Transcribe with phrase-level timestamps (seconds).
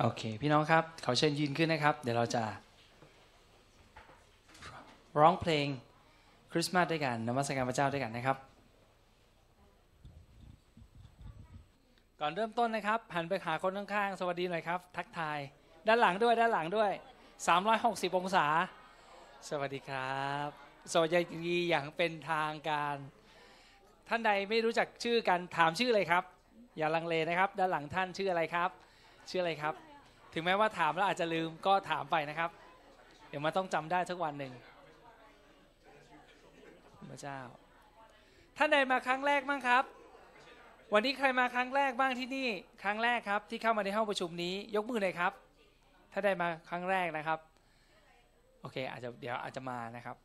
[0.00, 2.42] โอเค พี่น้องครับขอเชิญยืนขึ้นนะครับ เดี๋ยวเราจะ
[5.18, 5.66] ร้องเพลง
[6.52, 8.36] คริสต์มาสด้วยกันนมัสการพระเจ้าด้วยกันนะครับ
[12.20, 15.38] ก่อนเริ่มต้นนะครับหันไปหาคนข้างๆ สวัสดีหน่อยครับ ทักทาย
[15.86, 16.90] ด้านหลังด้วยด้านหลังด้วย
[17.54, 18.46] 360 องศา
[19.48, 20.48] สวัสดีครับ
[20.92, 21.08] สวัส
[21.46, 22.96] ดีอย่างเป็นทางการ
[24.08, 26.24] ท่านใดไม่รู้จักชื่อกันถามชื่อเลยครับ
[26.78, 28.70] อย่าลังเลนะครับ ด้านหลังท่านชื่ออะไรครับ
[29.30, 29.85] ชื่ออะไรครับ
[30.38, 32.50] ถึงแม้ว่าถามแล้วอาจจะลืมก็ถามไปนะครับ
[33.28, 34.52] เดี๋ยวมันต้องจำได้สักวันหนึ่ง
[37.10, 37.38] พระเจ้า
[38.56, 39.84] ท่านใดมาครั้งแรกบ้างครับ
[40.92, 42.48] วันนี้ใครมาครั้งแรกบ้างที่นี่
[42.82, 45.32] ครั้งแรกครับ ที่เข้ามาในห้องประชุมนี้ ยกมือหน่อยครับ
[46.12, 47.38] ถ้าได้มาครั้งแรกนะครับ
[48.60, 50.16] โอเค อาจจะเดี๋ยวอาจจะมานะครับ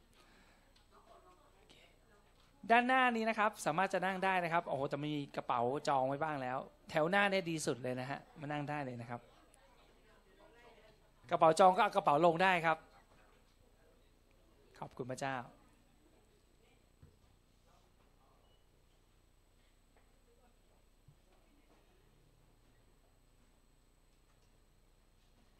[2.71, 6.57] ด้านหน้านี้นะครับสามารถจะนั่งได้นะครับโอ้โหแต่มีกระเป๋าจองไว้บ้างแล้ว
[6.89, 9.21] แถวหน้าเนี่ยดีสุดเลยนะฮะมานั่งได้เลยนะครับ
[11.31, 12.77] กระเป๋าจองก็เอากระเป๋าลงได้ครับ
[14.79, 15.35] ขอบคุณพระเจ้า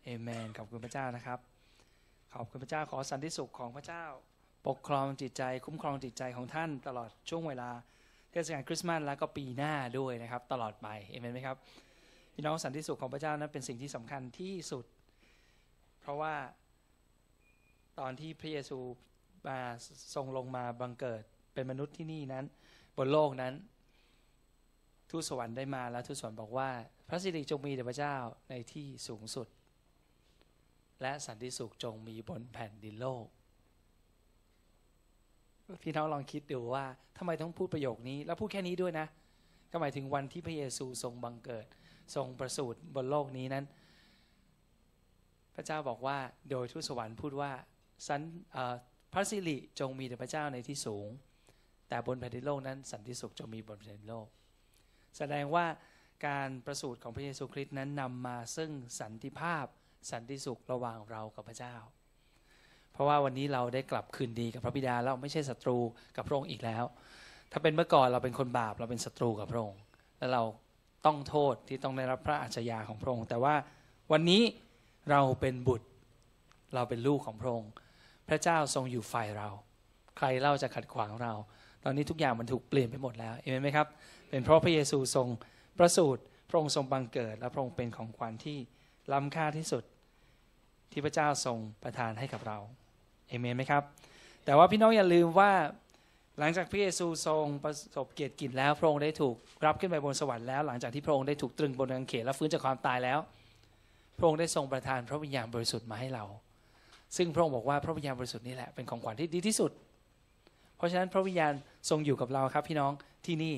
[0.04, 1.40] เอเมน ขอบคุณพระเจ้านะครับ
[2.34, 4.04] ขอบคุณพระเจ้าขอสันติสุขของพระเจ้า
[4.68, 7.70] ปกครองจิตใจ คุ้มครองจิตใจของท่านตลอดช่วงเวลา
[8.32, 11.58] เทศกาลคริสต์มาสแล้วก็ปีหน้าด้วยนะครับ ตลอดไปเอเมนไหมครับ
[12.34, 14.86] พี่น้องสันติสุขของพระเจ้านั้นเป็นสิ่งที่สำคัญที่สุด
[16.02, 16.36] เพราะว่า
[18.00, 18.80] ตอนที่พระเยซู
[19.48, 19.60] มา
[20.16, 22.46] ทรงลงมาบังเกิดเป็นมนุษย์ที่นี่นั้น
[22.98, 23.54] บนโลกนั้น
[25.10, 26.70] ทูตสวรรค์ได้มาแล้วทูตสวรรค์บอกว่า
[27.08, 28.16] พระสิริจงมีแด่พระเจ้า
[28.50, 29.48] ในที่สูงสุด
[31.02, 33.26] และสันติสุขจงมีบนแผ่นดินโลก
[35.84, 36.86] พี่น้องลองคิดดูว่า
[37.18, 39.08] ทำไมต้องพูดประโยคนี้ แล้วพูดแค่นี้ด้วยนะ
[39.72, 41.66] ก็หมายถึงวันที่พระเยซูทรงบังเกิด
[42.16, 43.66] ทรงประสูติบนโลกนี้นั้น
[45.56, 46.18] พระเจ้าบอกว่า
[46.50, 47.52] โดยทูตสวรรค์พูดว่า
[48.08, 48.22] สัน
[49.14, 51.08] พระสิริจงมีแด่พระเจ้าในที่สูง
[51.90, 54.28] แต่บนแผ่นดินโลกนั้น สันติสุขจงมีบนแผ่นดินโลก
[55.18, 55.66] แสดงว่า
[56.28, 59.66] การประสูติของพระเยซูคริสต์นั้นนำมาซึ่งสันติภาพ
[60.12, 61.76] สันติสุขระหว่างเรากับพระเจ้า
[62.94, 65.78] เพราะว่าวันนี้เราได้กลับคืนดีกับพระบิดาแล้วไม่ใช่ศัตรู
[66.16, 66.84] กับพระองค์อีกแล้ว
[67.52, 69.82] ถ้าเป็นเมื่อก่อนเราเป็นคนบาปเราเป็นศัตรูกับพระองค์
[70.18, 70.44] และเรา
[71.06, 73.56] ต้องโทษที่ต้องได้รับพระอาชญาของพระองค์ แต่ว่า
[74.12, 74.42] วันนี้
[75.10, 75.88] เราเป็นบุตร
[76.76, 77.72] เราเป็นลูกของพระองค์
[78.28, 79.50] พระเจ้าทรงอยู่ฝ่ายเรา
[80.18, 81.34] ใครเล่าจะขัดขวางเรา
[81.84, 83.88] ตอนนี้ทุกอย่างมันถูกเปลี่ยนไปหมดแล้วเห็นไหมครับ
[84.30, 85.28] เป็นเพราะพระเยซูทรง
[85.80, 88.58] ประสูติพระองค์ทรงบังเกิด และพระองค์เป็นของขวัญที่
[89.12, 89.84] ล้ำค่าที่สุด
[90.92, 92.58] ที่พระเจ้าทรงประทานให้กับเรา
[93.28, 93.84] เอเมนไหมครับ
[94.46, 95.52] แต่ว่าพี่น้องอย่าลืมว่า
[96.40, 99.36] หลังจากพระเยซูทรงประสบเกียรติกิจแล้วพระองค์ได้ถูก
[99.66, 103.20] รับขึ้นไปบนสวรรค์แล้ว หลังจากที่พระองค์ได้ถูกตรึงบนกางเขนและฟื้นจากความตายแล้ว
[104.22, 106.26] ระองค์ได้ทรงประทานพระวิญญาณบริสุทธิ์มาให้เรา
[107.18, 109.72] ซึ่งพระองค์บอกว่าพระวิญญาณบริสุทธิ์นี่แหละเป็นของขวัญที่ดีที่สุด
[110.78, 111.54] เพราะฉะนั้นพระวิญญาณ
[111.90, 112.92] ทรงอยู่กับเราครับพี่น้อง
[113.26, 113.56] ที่นี่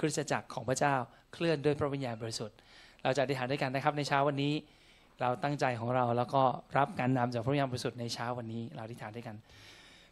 [0.00, 0.94] คริสตจักรของพระเจ้า
[1.32, 2.56] เคลื่อนด้วยพระวิญญาณบริสุทธิ์
[3.02, 4.54] เราจะอธิษฐานด้วยกันนะครับในเช้าวันนี้
[5.20, 6.42] เราตั้งใจของเราแล้วก็
[6.78, 9.36] รับการนำจากพระวิญญาณบริสุทธิ์ในเช้าวันนี้ เราอธิษฐานด้วยกัน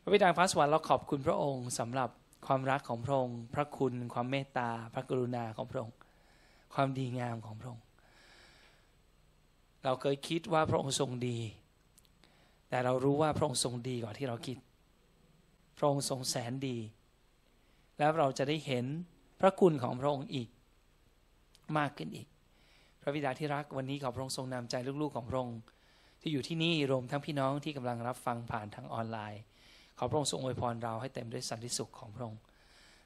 [0.02, 2.08] พระบิดาฟ้าสวรรค์เราขอบคุณพระองค์สำหรับ
[2.46, 5.94] ความรักของพระองค์ พระคุณ ความเมตตา พระกรุณาของพระองค์
[6.74, 7.83] ความดีงามของพระองค์
[9.84, 11.38] เราเคยคิดว่าพระองค์ทรงดี
[12.68, 14.56] แต่เรารู้ว่าพระองค์ทรงดีกว่าที่เราคิด
[15.76, 16.78] พระองค์ทรงแสนดี
[17.98, 18.86] แล้วเราจะได้เห็น
[19.40, 20.48] พระคุณของพระองค์อีก
[21.78, 22.28] มากขึ้นอีก
[23.00, 25.58] พระบิดาที่รักวันนี้ขอพระองค์ทรงนำใจลูกๆของพระองค์
[26.20, 29.42] ที่อยู่ที่นี่รวมทั้งพี่น้องที่กำลังรับฟังผ่านทางออนไลน์
[29.98, 32.40] ขอพระองค์ทรงอวยพรเราให้เต็มด้วยสันติสุขของพระองค์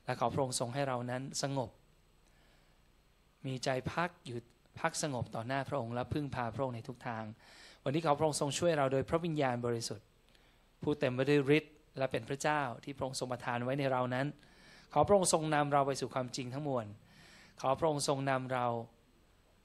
[0.04, 1.70] และขอพระองค์ทรงให้เรานั้นสงบ
[3.46, 4.38] มีใจพักอยู่
[4.80, 7.24] พักสงบต่อหน้าพระองค์และพึ่งพาพระองค์ในทุกทาง
[7.84, 10.06] วันนี้ขอพระองค์ทรงช่วยเราโดยพระวิญญาณบริสุทธิ์
[10.82, 14.26] ผู้เต็มไปด้วยฤทธิ์และเป็นพระเจ้าที่พระองค์ทรงประทานไว้ในเรานั้น
[14.92, 16.86] ขอพระองค์ทรงนำเราไปสู่ความจริงทั้งมวล
[17.60, 18.66] ขอพระองค์ทรงนำเรา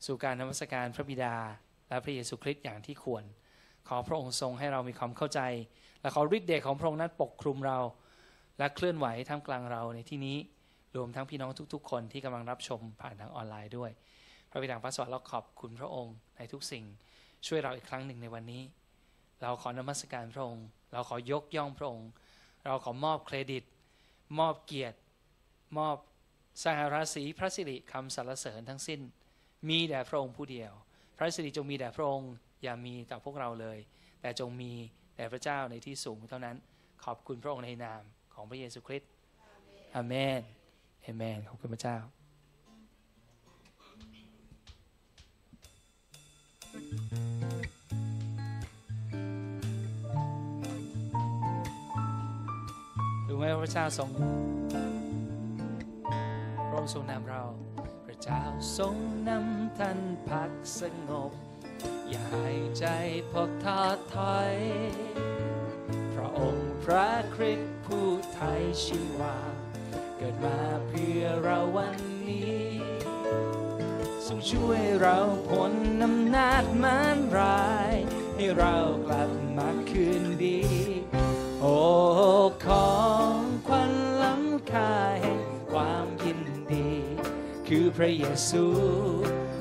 [0.06, 1.36] สู่การนมัสการพระบิดา
[1.90, 3.24] และพระเยซูคริสต์อย่างที่ควร
[3.88, 5.42] ขอพระองค์ทรงให้เรามีความเข้าใจ
[6.02, 7.80] และขอฤทธิ์เดชของพระองค์นั้นปกคลุมเรา
[8.58, 10.38] และเคลื่อนไหวท่ามกลางเราในที่นี้
[10.96, 13.92] รวมทั้งพี่น้องทุกๆ คนที่กำลังรับชมผ่านทางออนไลน์ด้วย
[14.54, 16.86] พระบิดาพระสวรรค์เราขอบคุณพระองค์ในทุกสิ่ง
[17.48, 18.64] ช่วยเราอีกครั้งหนึ่งในวันนี้
[19.42, 22.10] เราขอนมัสการพระองค์ เราขอยกย่องพระองค์
[22.66, 23.64] เราขอมอบเครดิต
[24.40, 24.98] มอบเกียรติ
[25.78, 25.98] มอบ
[26.64, 29.02] สหราศีพระสิริคำสรรเสริญทั้งสิ้น
[29.70, 30.72] มีแด่พระองค์ผู้เดียว
[31.18, 32.32] พระสิริจงมีแด่พระองค์
[32.64, 33.78] อย่ามีต่อพวกเราเลย
[34.22, 34.72] แต่จงมี
[35.16, 36.56] แด่พระเจ้าในที่สูงเท่านั้น
[37.06, 38.04] ขอบคุณพระองค์ในนาม
[38.34, 39.10] ของพระเยซูคริสต์
[39.96, 40.42] อาเมน
[41.02, 41.98] เอเมนขอบคุณพระเจ้า
[46.74, 57.44] รู้ไหมพระเจ้าทรงพระองค์ทรงนำเรา
[58.06, 58.42] พระเจ้า
[58.78, 58.96] ทรง
[59.30, 60.00] นำท่าน
[60.30, 61.32] พักสงบ
[62.10, 62.86] อย่าหายใจ
[63.32, 63.82] พบท้อ
[64.16, 64.56] ถอย
[66.14, 69.38] พระองค์พระคริสต์ผู้ไทยชีวา
[70.18, 71.98] เกิดมาเพื่อเราวัน
[72.30, 72.63] นี้
[74.36, 77.94] งช่วยเราพ้นอำนาจมารร้าย
[78.36, 78.76] ให้เรา
[79.08, 80.60] กลับมาคืนดี
[81.62, 81.78] โอ้
[82.66, 82.92] ขอ
[83.38, 83.94] งขวัญ
[84.24, 84.92] ล้ำค่า
[85.22, 85.42] แห่ง
[85.72, 86.42] ความยิน
[86.72, 86.90] ดี
[87.68, 88.66] คือพระเยซู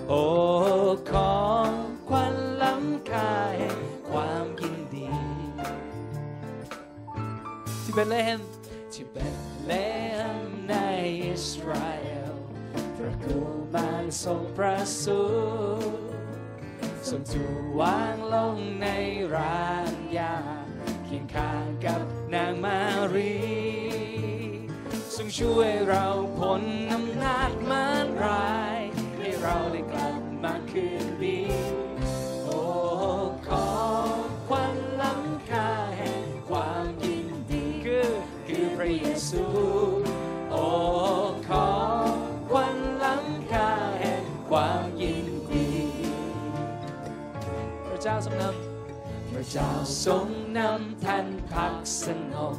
[0.09, 0.25] โอ้
[1.13, 1.73] ของ
[2.09, 3.81] ขวัญล้ำค่าแห่ง
[4.11, 5.09] ความยินดี
[7.83, 8.41] ที่เบธเลเฮม
[8.93, 9.37] ที่เบธ
[9.67, 9.73] เล
[10.17, 10.75] เฮมใน
[11.25, 12.35] อิสราเอล
[12.97, 15.23] พระกุ มารทรงประสู
[15.99, 16.05] ติ
[17.09, 18.87] ทรงถูกวางลงใน
[19.35, 20.37] ร้านยา
[21.05, 22.03] เคียงข้างกับ
[22.35, 22.79] นางมา
[23.15, 23.37] รี
[25.15, 26.07] ทรงช่วยเรา
[26.39, 28.79] พ้นอำนาจมารร้าย
[29.19, 31.41] ให้เราได้กลับมาคืนดี
[32.45, 32.61] โอ้
[33.47, 33.69] ขอ
[34.49, 38.11] ขวัญล้ำค่าแห่งความยินดีคือ
[38.47, 39.45] คือพระเยซู
[48.05, 49.71] เจ้าทรงนำพระเจ้า
[50.05, 50.27] ทรง
[50.59, 52.57] นำท่านพักสงบ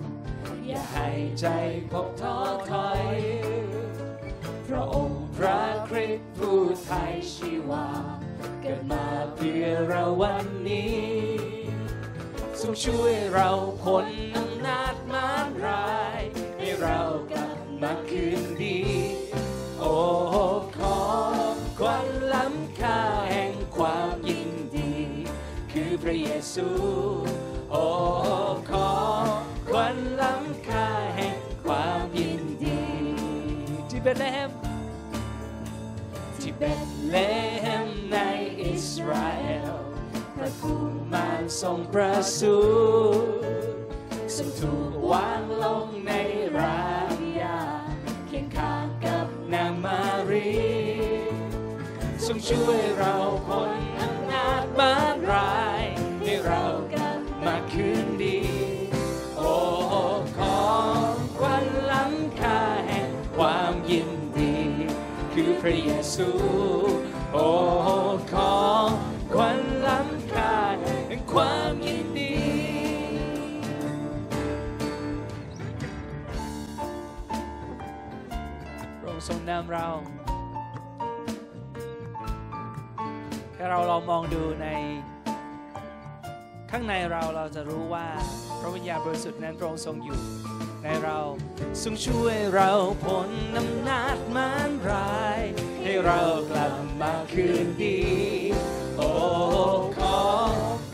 [0.68, 1.10] อย่าให้
[1.40, 1.45] ใจ
[1.92, 2.38] พบท้อ
[2.72, 3.04] ถอย
[4.68, 7.88] พระองค์พระคริสต์ผู้ไทยชีวา
[8.62, 9.06] เกิดมา
[9.36, 11.01] เพื่อเราวันนี้
[12.62, 13.50] ทรงช่วยเรา
[13.81, 14.07] พ้น
[14.38, 16.22] อำนาจมารร้าย
[16.57, 17.00] ให้เรา
[17.31, 18.80] กลับมาคืนดี
[19.80, 19.96] โอ้
[20.78, 20.98] ขอ
[21.80, 23.00] ควันล้ำค่า
[23.31, 24.43] แห่งความยินดีคือ
[26.03, 26.67] พระเยซู
[27.71, 27.85] โอ้
[28.69, 28.91] ขอ
[29.69, 32.83] ควันล้ำค่าแห่งความยินดี
[33.89, 34.51] ที่เบธเลเฮม
[36.41, 37.15] ที่เบธเล
[37.61, 38.17] เฮมใน
[38.61, 39.73] อิสราเอล
[40.35, 40.75] พระกุ
[41.13, 41.27] มา
[41.61, 42.57] ทรงประสู
[43.23, 46.11] ติทรงถูกวางลงใน
[46.57, 47.61] รางยา
[48.27, 50.53] เคียงข้างกับนางมารี
[52.25, 53.15] ทรงช่วยเรา
[53.45, 55.73] พ้นอำนาจบานร้าย
[56.45, 58.40] เรากลับมาคืนดี
[59.38, 59.54] โอ้
[60.38, 60.63] ขอ
[61.12, 64.56] งควันล้ำค่าแห่งความยินดี
[65.34, 66.30] คือพระเยซู
[67.34, 67.48] โอ้
[68.34, 68.88] ของ
[69.34, 72.36] ควันล้ำค่าแห่งความยินดี
[79.00, 79.88] พระองค์ทรงนำเรา
[83.56, 84.68] ถ้าเราลองมองดูใน
[86.75, 88.08] ข้างในเราเราจะรู้ว่า
[88.60, 90.20] พระวิญญาณบริสุทธิ์นั้นพระองค์ทรงอยู่
[90.84, 91.20] ในเรา
[91.84, 92.72] ทรงช่วยเรา
[93.04, 95.40] พ้นอำนาจมารร้าย
[95.84, 96.22] ให้เรา
[96.52, 98.00] กลับมาคืนดี
[98.98, 99.10] โอ้
[99.98, 100.20] ขอ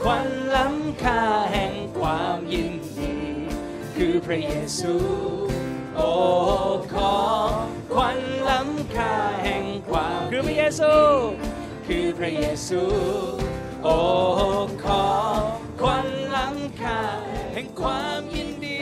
[0.03, 1.21] ควันล้ำค่า
[1.51, 3.13] แห่งความยินดี
[3.95, 4.95] คือพระเยซู
[5.95, 6.11] โอ้
[6.93, 7.15] ขอ
[7.93, 10.93] ควันล้ำค่าแห่งความคือพระเยซู
[11.87, 12.81] คือพระเยซู
[13.83, 13.97] โอ้
[14.83, 15.03] ขอ
[15.79, 16.99] ควันล้ำค่า
[17.53, 18.79] แห่งความยินดี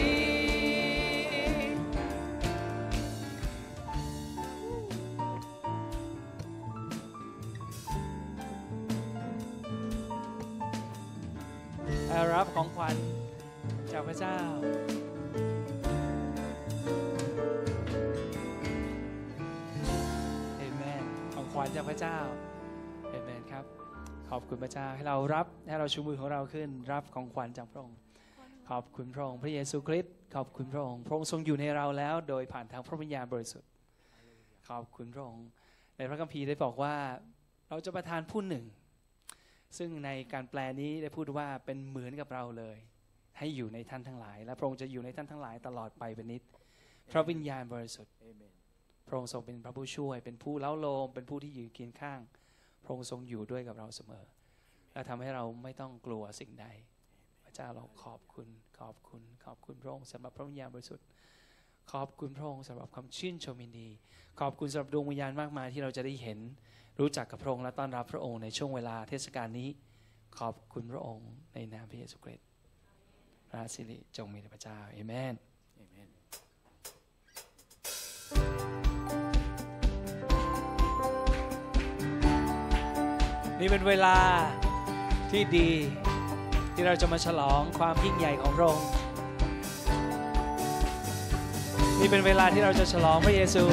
[12.33, 12.95] รับของขวัญ
[13.91, 14.37] จากพระเจ้า
[20.57, 22.17] เอเมนของขวัญจากพระเจ้า
[23.09, 23.86] เอเมนครับ
[24.31, 27.97] ขอบคุณพระเจ้าให้เรารับให้เราชูมือของเราขึ้น รับของขวัญจากพระองค์
[28.69, 33.69] ขอบคุณพระองค์พระเยซูคริสต์ขอบคุณพระองค์พระองค์ทรงอยู่ในเราแล้ว โดยผ่านทางพระวิญญาณบริสุทธิ์
[34.69, 35.47] ขอบคุณพระองค์
[35.97, 36.95] ในพระคัมภีร์ได้บอกว่า
[37.69, 38.65] เราจะประทานผู้หนึ่ง
[39.77, 42.77] ซึ่งในการแปลนี้ได้พูดว่าเป็นเหมือนกับเราเลย
[43.37, 46.41] ให้อยู่ในท่านทั้งหลาย และพระองค์จะอยู่ในท่านทั้งหลายตลอดไปเป็นนิด
[47.11, 48.13] พระวิญญาณบริสุทธิ์
[49.07, 52.19] พระองค์ทรงเป็นพระผู้ช่วย เป็นผู้เล้าโลมเป็นผู้ที่อยืนเคียงข้าง
[52.87, 54.25] ระองค์ทรงอยู่ด้วยกับเราเสมอ
[54.93, 56.67] และทำให้เราไม่ต้องกลัวสิ่งใด
[57.43, 58.47] พระเจ้าเราขอบคุณ
[58.79, 61.05] ขอบคุณขอบคุณพระองค์สำหรับพระวิญญาณบริสุทธิ์
[61.91, 63.89] ขอบคุณพระองค์สำหรับคำชื่นชมยินดี
[64.39, 66.39] ขอบคุณสำหรับดวงวิญญาณมากมายที่เราจะได้เห็น
[66.99, 69.69] รู้จักกับพระองค์และต้อนรับพระองค์ในช่วงเวลาเทศกาลนี้
[70.39, 72.47] ขอบคุณพระองค์ในนามพระเยซูคริสต์
[73.49, 75.35] พระสิริจงมีแด่พระเจ้าเอเมน
[83.59, 84.17] นี่เป็นเวลา
[85.31, 85.69] ที่ดี
[86.73, 88.87] ที่เราจะมาฉลองความยิ่งใหญ่ของพระองค์
[91.99, 93.63] นี่เป็นเวลาที่เราจะฉลองพระเยซู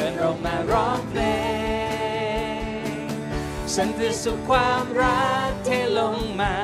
[0.06, 1.22] ิญเรามาร้องเพล
[3.00, 3.08] ง
[3.74, 6.54] สันติสุขความรักเทลงมา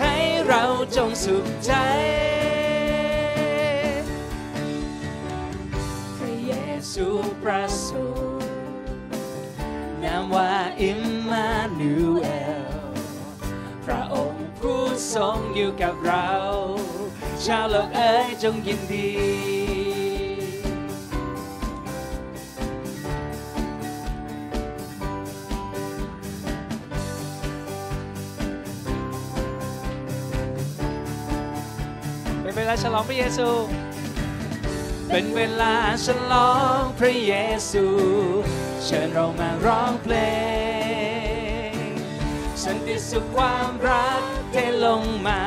[0.00, 0.14] ให้
[0.46, 0.62] เรา
[0.96, 1.72] จงสุขใจ
[6.16, 6.52] พระเย
[6.92, 7.06] ซู
[7.42, 8.04] ประสู
[8.42, 8.52] ติ
[10.02, 10.52] นามว่า
[10.82, 12.28] อิมมานูเอ
[12.60, 12.74] ล
[13.84, 14.82] พระองค์ผู้
[15.14, 16.30] ทรงอยู่กับเรา
[17.44, 19.65] ชาวโลกเอ้ยจงยินดี
[32.82, 33.48] ฉลองพระเยซู
[35.08, 35.74] เป็นเวลา
[36.06, 37.34] ฉลองพระเย
[37.70, 37.84] ซู
[38.84, 40.14] เชิญเรามาร้องเพล
[41.70, 41.90] ง
[42.64, 45.40] สันติสุขความรักเทลงมา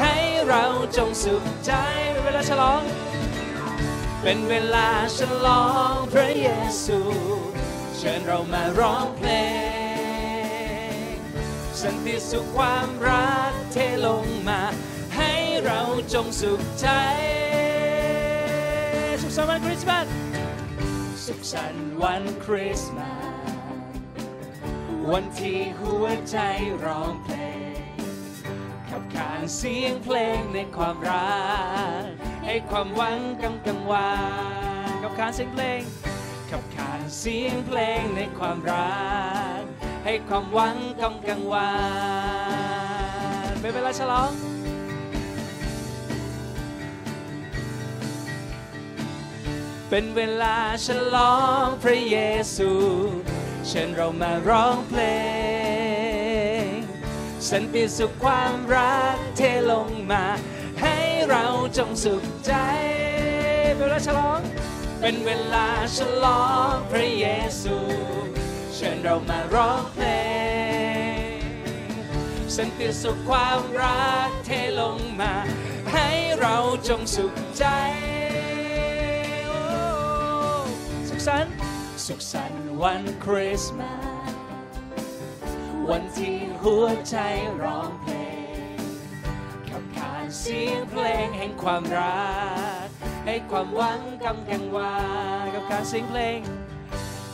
[0.00, 0.14] ให้
[0.48, 0.64] เรา
[0.96, 1.72] จงสุขใจ
[2.12, 2.82] เป็นเวลาฉลอง
[4.22, 6.48] เป็นเวลาฉลองพระเย
[6.84, 7.00] ซู
[7.96, 9.30] เชิญเรามาร้องเพล
[11.12, 11.14] ง
[11.82, 14.60] สันติสุขความรักเทลงมา
[15.64, 15.80] เรา
[16.14, 16.88] จงสุขใจ
[19.22, 20.06] สุขสันต์วันคริสต์มาส
[21.26, 23.20] สุขสันต์วันคริสต์มาส
[25.12, 26.38] วันที่หัวใจ
[26.84, 27.36] ร้องเพล
[27.94, 27.96] ง
[28.88, 31.40] ขับขานเสียงเพลงในความรั
[32.02, 32.04] ก
[32.46, 34.12] ให้ความหวังกำกังวา
[34.90, 35.80] นขับขานเสียงเพลง
[36.50, 39.00] ขับขานเสียงเพลงในความรั
[39.60, 39.62] ก
[40.04, 41.72] ให้ความหวังกำกังวา
[43.50, 44.30] นเป็นเวลาฉลอง
[49.92, 50.56] เป็นเวลา
[50.86, 52.16] ฉลองพระเย
[52.56, 52.70] ซู
[53.66, 55.02] เชิญเรามาร้องเพล
[56.68, 56.70] ง
[57.50, 60.24] สันติสุขความรักเทลงมา
[60.82, 60.96] ให้
[61.28, 61.44] เรา
[61.76, 62.52] จงสุขใจ
[63.76, 64.40] เป็นเวลาฉลอง
[65.00, 65.66] เป็นเวลา
[65.96, 67.26] ฉลองพระเย
[67.62, 67.76] ซู
[68.74, 70.06] เชิญเรามาร้องเพล
[71.32, 71.38] ง
[72.56, 75.34] สันติสุขความรักเทลงมา
[75.92, 76.08] ให้
[76.40, 76.56] เรา
[76.88, 77.66] จงสุขใจ
[81.20, 81.56] ขสันต์
[82.06, 83.94] สุขสันต์วันคริสต์มา
[84.30, 84.32] ส
[85.90, 87.16] วันที่หัวใจ
[87.62, 88.14] ร้องเพล
[88.74, 88.78] ง
[89.68, 92.30] ขับขานเสียงเพลงแห่งความรั
[92.84, 92.86] ก
[93.26, 94.96] ให้ความหวังกำกังวา
[95.42, 96.40] นกับการเสียงเพลง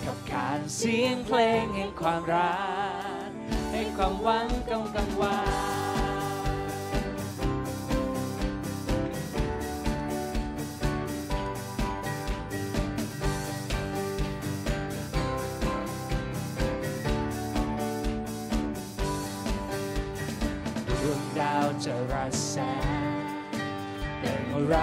[0.07, 2.57] กับการเสียงเพลงแห่งความรั
[3.29, 3.31] ก
[3.73, 5.39] ให้ความหวังกำกังวา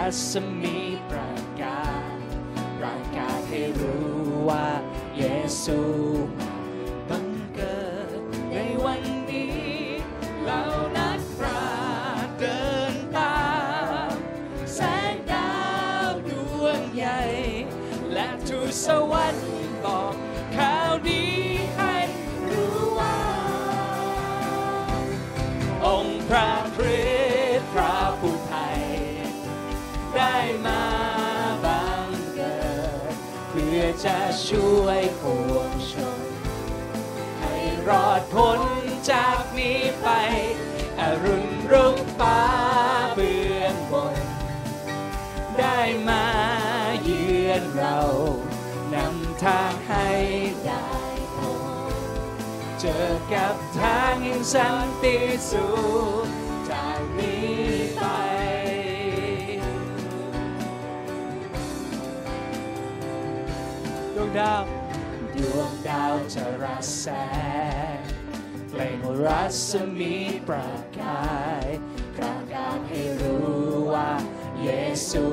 [0.03, 0.77] รัศมี
[1.10, 1.83] ประกา
[2.13, 2.17] ศ
[2.79, 4.12] ประกาศให้รู้
[4.50, 4.67] ว่า
[5.17, 5.24] เย
[5.63, 5.79] ซู
[34.53, 36.22] ช่วยปวงชน
[37.39, 37.55] ให้
[37.88, 38.62] รอดพ้น
[39.12, 40.07] จากนี้ไป
[41.00, 42.39] อรุณรุ่งฟ้า
[43.13, 44.17] เปื้อนบน
[45.60, 46.25] ได้มา
[47.03, 48.00] เยือนเรา
[48.93, 50.10] นำทางให้
[50.65, 50.89] ได้
[51.36, 51.62] พบ
[52.79, 55.17] เจอกับทางแห่งสันติ
[55.51, 55.67] สุ
[56.25, 56.33] ข
[64.40, 64.56] ดา
[66.12, 67.06] วจะรัสแส
[67.96, 68.00] ง
[68.70, 70.16] เปล่งรัศมี
[70.48, 71.68] ประกาย
[72.16, 73.54] ประกาศให้รู้
[73.94, 74.12] ว่า
[74.63, 74.70] เย
[75.10, 75.25] ซู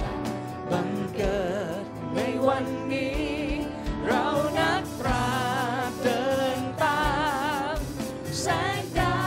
[0.00, 0.16] มา
[0.70, 1.40] บังเกิ
[1.80, 3.28] ดในวันนี้
[4.06, 4.26] เรา
[4.58, 5.30] นักปรา
[5.88, 6.26] บเดิ
[6.56, 7.08] นตา
[7.74, 7.76] ม
[8.40, 8.46] แส
[8.80, 9.20] งดา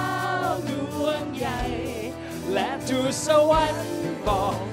[0.46, 0.72] วด
[1.04, 1.62] วงใหญ่
[2.54, 3.92] และทูตสวรรค์
[4.28, 4.71] บอก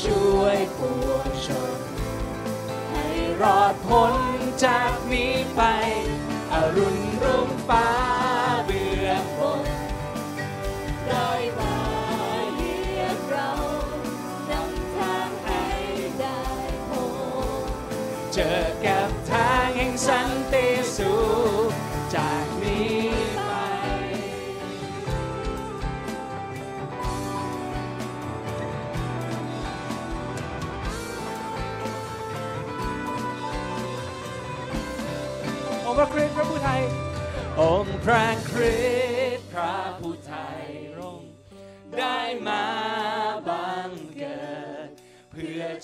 [0.00, 1.80] ช่วยปวงชน
[2.90, 3.06] ให้
[3.42, 4.14] รอดพ้น
[4.64, 5.60] จากนี้ไป
[6.52, 7.86] อรุณรุ่งฟ้า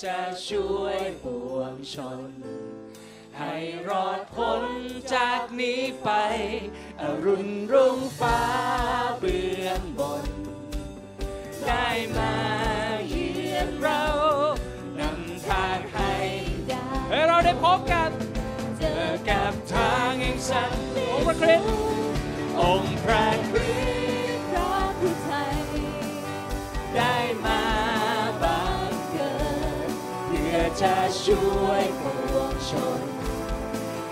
[0.05, 1.97] จะช่วยปวงช
[2.29, 2.31] น
[3.39, 3.55] ให้
[3.89, 4.63] รอดพ้น
[5.15, 6.11] จากนี้ไป
[7.01, 8.41] อรุณรุ่งฟ้า
[9.19, 10.25] เบื้องบน
[11.67, 12.35] ได้มา
[13.09, 14.05] เยียมเรา
[15.01, 16.15] นำทางให้
[16.69, 18.11] ได้ให้เราได้พบกัน
[18.79, 21.69] เจออกับทางแห่งสันติองค์พระคริสต์
[22.61, 24.02] องค์พระคริสต์
[30.81, 32.05] จะช่วยป
[32.35, 33.03] วงชน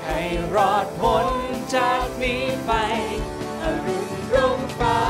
[0.05, 0.21] ให้
[0.55, 1.27] รอดพ้น
[1.75, 2.73] จากนี้ไป
[3.63, 5.01] อรุณรุ่งฟ้า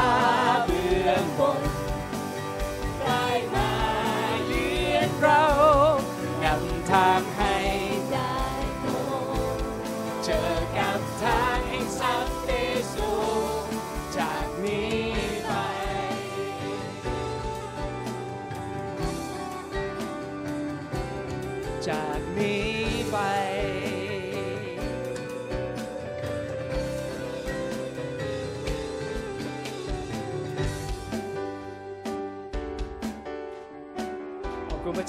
[0.64, 1.62] เบื้องบน
[3.00, 3.72] ได้มา
[4.46, 5.44] เยือนเรา
[6.44, 7.56] นำทางให้
[8.12, 8.38] ได้
[8.82, 8.84] พ
[9.56, 9.58] บ
[10.24, 11.59] เจอกับทาง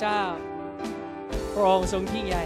[0.01, 0.27] เจ้า
[1.53, 2.43] พระองค์ทรงยิ่งใหญ่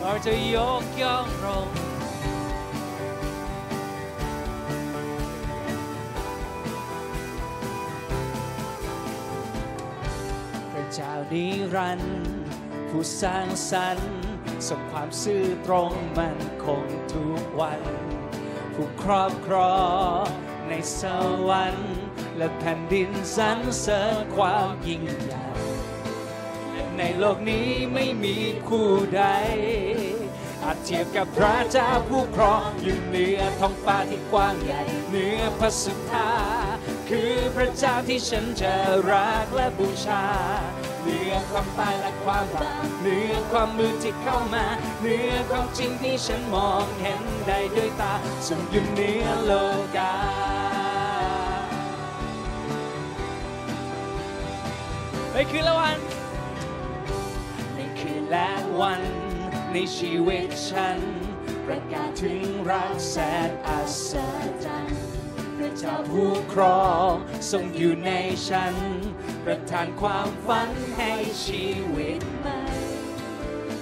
[0.00, 1.76] เราจะยกย่องพระองค์
[10.72, 12.24] พระเจ้านิรันดร์
[12.88, 14.16] ผู้สร้างสรรค์
[14.68, 17.80] ส่งความซื่อตรงมันคงทุกวัน
[18.74, 19.76] ผู้ครอบครอ
[20.26, 21.02] ง ในส
[21.48, 21.96] วรรค์
[22.36, 25.46] และแผ่นดินสรรเสริญความยิ่งใหญ่
[26.98, 28.36] ในโลกนี้ไม่มี
[28.68, 29.24] คู่ใด
[30.62, 36.30] อาจเทียบกับพระเจ้าผู้ครองอยู่เหนือท้องฟ้าที่กว้างใหญ่เหนือพระสุธา
[37.08, 38.74] คือพระเจ้าที่ฉันจะ
[39.10, 40.24] รักและบูชา
[41.02, 44.66] เหนือความตายและความบาปเหนือความมืดที่เข้ามา
[45.00, 48.14] เหนือความจริงที่ฉันมองเห็นได้ด้วยตา
[48.46, 49.52] ทรงอยู่เหนือโล
[49.96, 50.14] กา
[55.38, 55.98] ในคืนละวัน
[57.74, 59.02] ในคืนและวัน
[59.72, 60.98] ในชีวิตฉัน
[61.66, 63.16] ประกาศถึงรักแส
[63.48, 64.12] นอัศ
[64.64, 65.02] จรรย์
[65.56, 67.12] พระเจ้าผู้ครอง
[67.50, 68.10] ทรงอยู่ใน
[68.48, 68.74] ฉัน
[69.44, 71.12] ประทานความฝันให้
[71.46, 72.60] ชีวิตใหม่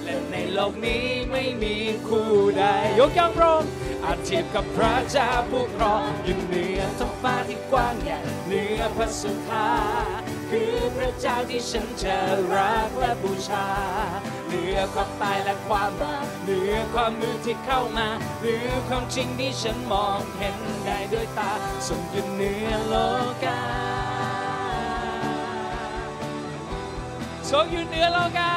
[0.03, 1.75] และในโลกนี้ไม่มี
[2.07, 2.65] คู่ใด
[2.99, 3.71] ยกย่องพระองค์
[4.03, 9.69] อาจเทียบกับพระเจ้าผู้ครองอยู่เหนือท้องฟ้าที่กว้างใหญ่เหนือพระสุธา
[10.49, 12.17] คือพระเจ้าที่ฉันจะ
[12.55, 13.67] รักและบูชา
[14.47, 18.07] เหนือความตายและความบาปเหนือความมืดที่เข้ามา
[18.39, 21.51] เหนือความจริงที่ฉันมองเห็นได้ด้วยตา
[21.87, 22.95] ทรงอยู่เหนือโล
[23.45, 23.61] กา
[27.49, 28.53] ทรงอยู่เหนือโลกา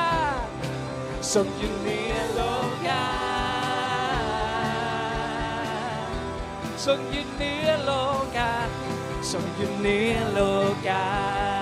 [1.33, 2.41] ทรงอยู่เหนือโล
[2.87, 3.05] กา
[6.85, 7.91] ทรงอยู่เหนือโล
[8.37, 8.53] กา
[9.31, 10.39] ทรงอยู่เหนือโล
[10.89, 11.58] กา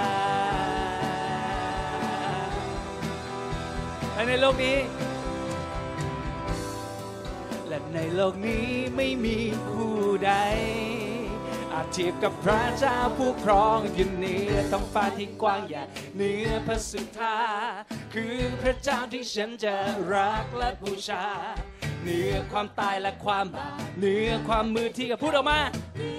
[4.17, 4.79] และในโลกนี้
[7.69, 10.33] และในโลกนี้ไม่มีคู่ใด
[11.73, 15.83] อาจเทียบกับพระเจ้าผู้ครองอยู่เหนือท้องฟ้าที่กว้างใหญ่
[16.17, 17.37] เหนือพระสุธา
[18.15, 19.75] คือพระเจ้าที่ฉันจะ
[20.13, 21.25] รักและบูชา
[22.03, 25.61] เหนือความตายและความบาปเหนือความมือที่กับพูดออกมา
[25.97, 26.13] เหนื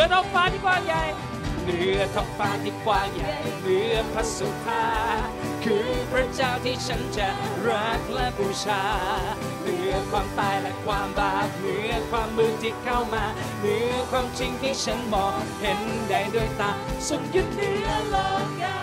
[0.00, 1.02] อท้องฟ้าที่กว้างใหญ่
[1.64, 4.84] เหนือท้องฟ้าที่กว้างใหญ่เหนือพระสุธา
[5.70, 7.28] คือพระเจ้าที่ฉันจะ
[7.68, 8.82] รักและบูชา
[9.62, 13.24] เหนือความตายและความบาปเหนือความมืดที่เข้ามา
[13.60, 16.70] เหนือความจริงที่ฉันมองเห็นได้ด้วยตา
[17.08, 18.16] ทรงยึดเหนือโล
[18.62, 18.78] กา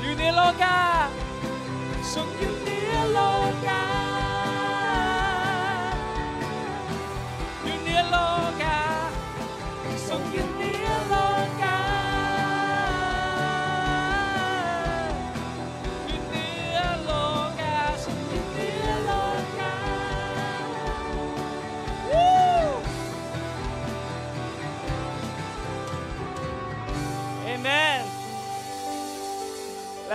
[0.00, 0.78] อยู่เหนือโลกา
[2.12, 3.18] ทรงยู่เหนือโล
[3.66, 3.91] กา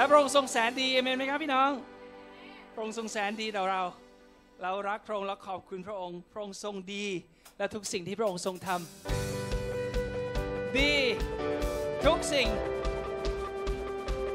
[0.08, 1.72] พระองค์ทรงแสนดีเอเมนไหมครับพี่น้อง
[2.74, 3.82] พระองค์ทรงแสนดีต่อเรา
[4.62, 7.06] เรารักพระองค์และขอบคุณพระองค์ พระองค์ทรงดี
[7.58, 10.94] และทุกสิ่งที่พระองค์ทรงทำดี
[12.06, 12.48] ทุกสิ่ง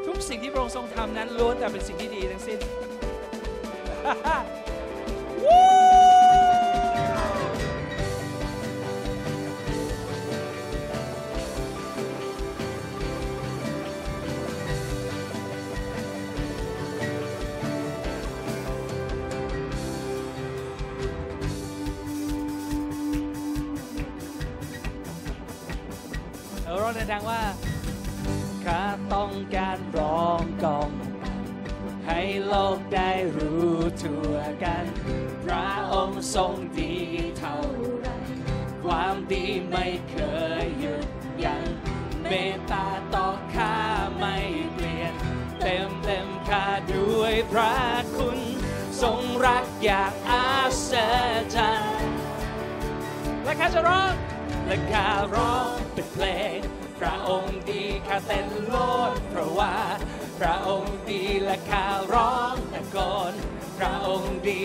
[0.07, 2.59] ทุกสิ่งที่พระองค์ทรงทำนั้นล้วนแต่เป็นสิ่งที่ดีทั้งสิ้น
[5.45, 5.82] วู้
[27.03, 27.45] เราร้องดังว่า
[28.65, 28.85] ข้า
[29.15, 30.91] ต้องการร้องกอง
[32.07, 34.85] ให้โลกได้รู้ทั่วกัน
[35.45, 36.95] พระองค์ทรงดี
[37.39, 37.59] เท่า
[37.99, 38.07] ไร
[38.85, 40.17] ความดีไม่เค
[40.63, 41.07] ยหยุด
[41.45, 41.65] ยัง้ง
[42.29, 43.77] เมตตาต่อข้า
[44.19, 44.37] ไม่
[44.73, 45.15] เปลี่ยน
[45.61, 47.75] เต็มเต็มข้าด้วยพระ
[48.17, 48.39] คุณ
[49.03, 50.49] ทรงรักอย่างอา
[50.91, 50.93] ศ
[51.55, 52.17] จรรย์
[53.45, 54.13] และข้าจะร้อง
[54.67, 56.27] และข้าร้องเป็นเพล
[56.59, 58.75] ง พระองค์ดีข้าเต้นโล
[59.11, 59.75] ดเพราะว่า
[60.39, 62.97] พระองค์ดีและข้าร้องตะโก
[63.33, 63.35] น
[63.79, 64.65] พระองค์ดี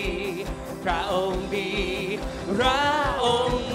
[0.84, 1.72] พระองค์ดี
[2.56, 2.82] พระ
[3.24, 3.68] องค์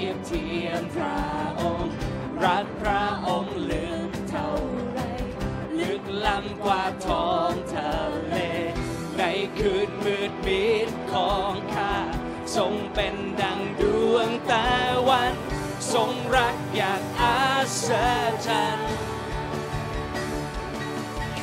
[0.00, 1.20] ทียบเทียมพระ
[1.60, 1.94] องค์
[2.44, 4.50] รักพระองค์ลึกเท่า
[4.90, 5.00] ไร
[5.80, 7.92] ลึกล้ำกว่าท้องทะ
[8.26, 8.36] เล
[9.18, 9.22] ใน
[9.58, 11.96] คืนมืดมิดของข้า
[12.56, 13.82] ทรงเป็นดังด
[14.12, 14.68] วงตะ
[15.08, 15.32] วัน
[15.92, 17.40] ทรงรักอย่างอา
[17.86, 17.88] ศ
[18.46, 18.92] จรรย์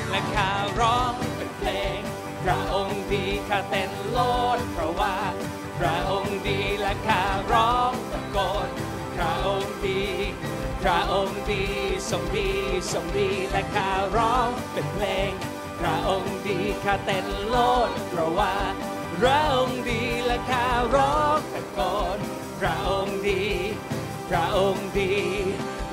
[0.09, 1.99] และข้าร้องเป็นเพลง
[2.43, 4.19] พระองค์ดีข้าเต้นโล
[4.57, 5.17] ดเพราะว่า
[5.79, 7.91] พระองค์ดีและข้าร้อง
[8.37, 8.69] กน
[9.15, 10.03] พระองค์ดี
[10.81, 11.63] พระองค์ดี
[12.09, 12.49] ทรงดี
[12.93, 15.31] ทรงดีและข้าร้องเป็นเพลง
[15.79, 17.55] พระองค์ดีข้าเต้นโล
[17.87, 18.55] ดเพราะว่า
[19.19, 21.79] พระองค์ดีและข้าร้องตะโก
[22.17, 22.19] น
[22.59, 23.43] พระองค์ดี
[24.29, 25.13] พระองค์ดี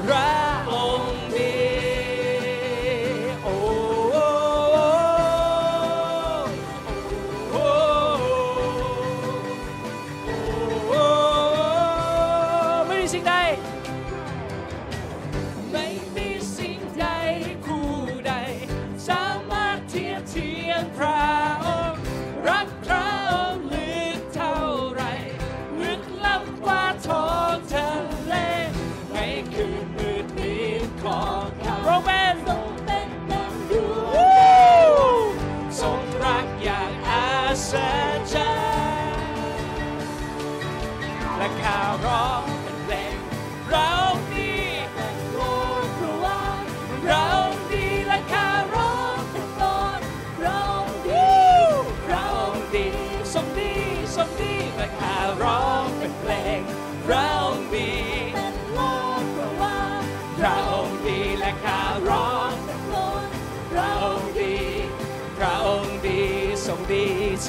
[0.04, 0.32] พระ
[0.72, 1.83] องค์ดี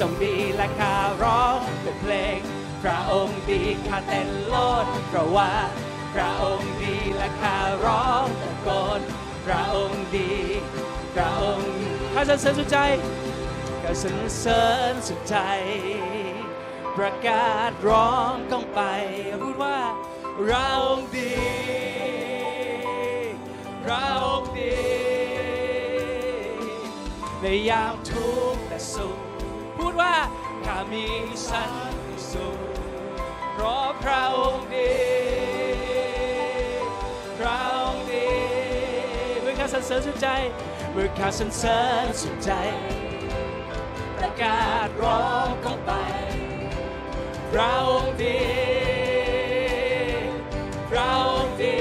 [0.00, 2.38] รงดีและข้าร้องเป็นเพลง
[2.82, 4.54] พระองค์ดีข้าเต้นโล
[4.84, 5.52] ดเพราะว่า
[6.14, 9.00] พระองค์ดีและข้าร้องตะโกน
[9.46, 10.32] พระองค์ดี
[11.14, 11.74] พระองค์
[12.12, 12.78] ข้าจะเสริญสุดใจ
[13.82, 15.36] ก็สรรเสริญสุดใจ
[16.96, 18.80] ประกาศร้องก้องไป
[19.42, 19.78] พูดว่า
[20.46, 20.70] เรา
[21.16, 21.34] ดี
[23.84, 24.08] เรา
[24.58, 24.76] ดี
[27.40, 29.25] ในยามทุกข์และสุข
[29.78, 30.14] พูดว่า
[30.66, 31.06] ข้ามี
[31.48, 31.72] สัน
[32.08, 32.58] ติสุข
[33.52, 34.92] เพราะพระองค์ดี
[37.38, 38.28] พระองค์ดี
[39.40, 40.28] เมื่อข้าสรรเสริญสุดใจ
[40.92, 42.50] เมื่อข้าสรรเสริญสุดใจ
[44.16, 45.92] ประกาศร้องก้องไป
[47.54, 47.74] เรา
[48.22, 48.40] ดี
[50.92, 51.12] เรา
[51.60, 51.78] ดี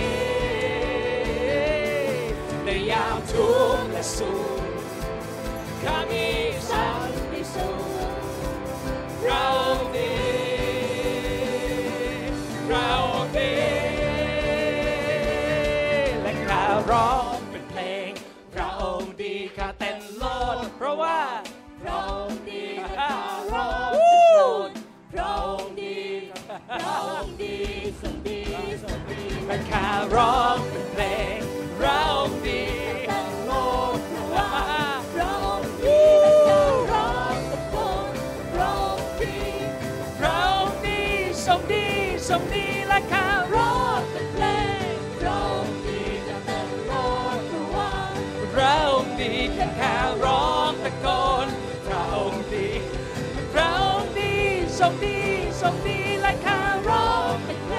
[2.63, 4.62] ในยามทุกข์และสุข
[5.84, 6.27] ข้ามี
[9.25, 9.47] เรา
[9.97, 10.13] ดี
[12.69, 12.91] เรา
[13.38, 13.53] ดี
[16.21, 18.09] และข้าร้องเป็นเพลง
[18.53, 20.23] พระองค์ดีข้าเต้นโล
[20.55, 21.19] ดเพราะว่า
[21.81, 22.65] พระองค์ดี
[22.97, 23.13] ข้า
[23.53, 24.71] ร้องวู้โปรด
[25.13, 25.99] พระองค์ดี
[26.79, 27.57] พระองค์ดี
[28.01, 28.39] ทรงดี
[28.83, 31.03] ทรงดีและข้าร้องเป็นเพล
[31.38, 31.39] ง
[31.79, 32.01] เรา
[32.47, 32.64] ดี
[42.35, 44.45] รงดีและข้าร้อองเป็นเพล
[44.93, 46.91] งพระองค์ดีและแต่โล
[47.35, 47.93] กเพราะว่า
[48.55, 48.77] เรา
[49.19, 51.07] ดีและข้าร้องตะโก
[51.45, 51.47] น
[51.87, 52.07] เรา
[52.53, 52.67] ดี
[53.53, 53.73] เรา
[54.17, 54.33] ดี
[54.79, 55.19] ทรงดี
[55.61, 57.77] ทรงดีและข้าร้อองเป็นเพล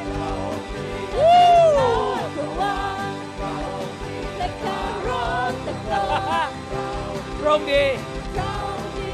[0.00, 0.02] ง
[1.16, 1.42] วู้
[2.32, 2.78] เพราะว่า
[4.36, 5.90] และข้าร้องตะโก
[6.48, 6.50] น
[7.38, 7.84] พระองดี
[8.34, 9.12] พระองดี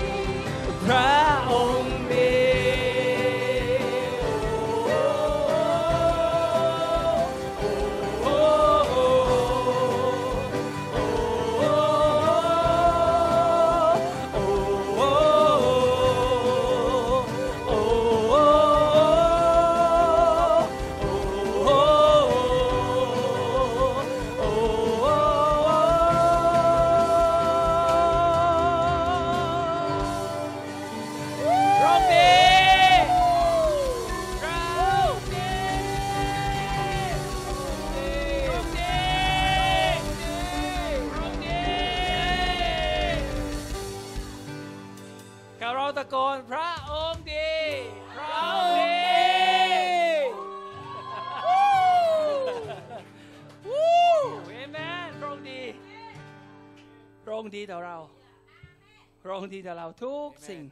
[0.84, 1.08] พระ
[1.50, 1.77] องค์
[59.40, 60.62] งค์ดีต่อเราทุกสิ่ง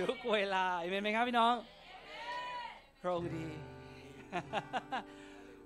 [0.00, 1.54] ทุกเวลาเอเมนไหมครับพี่น้อง
[3.00, 3.46] พระองค์ดี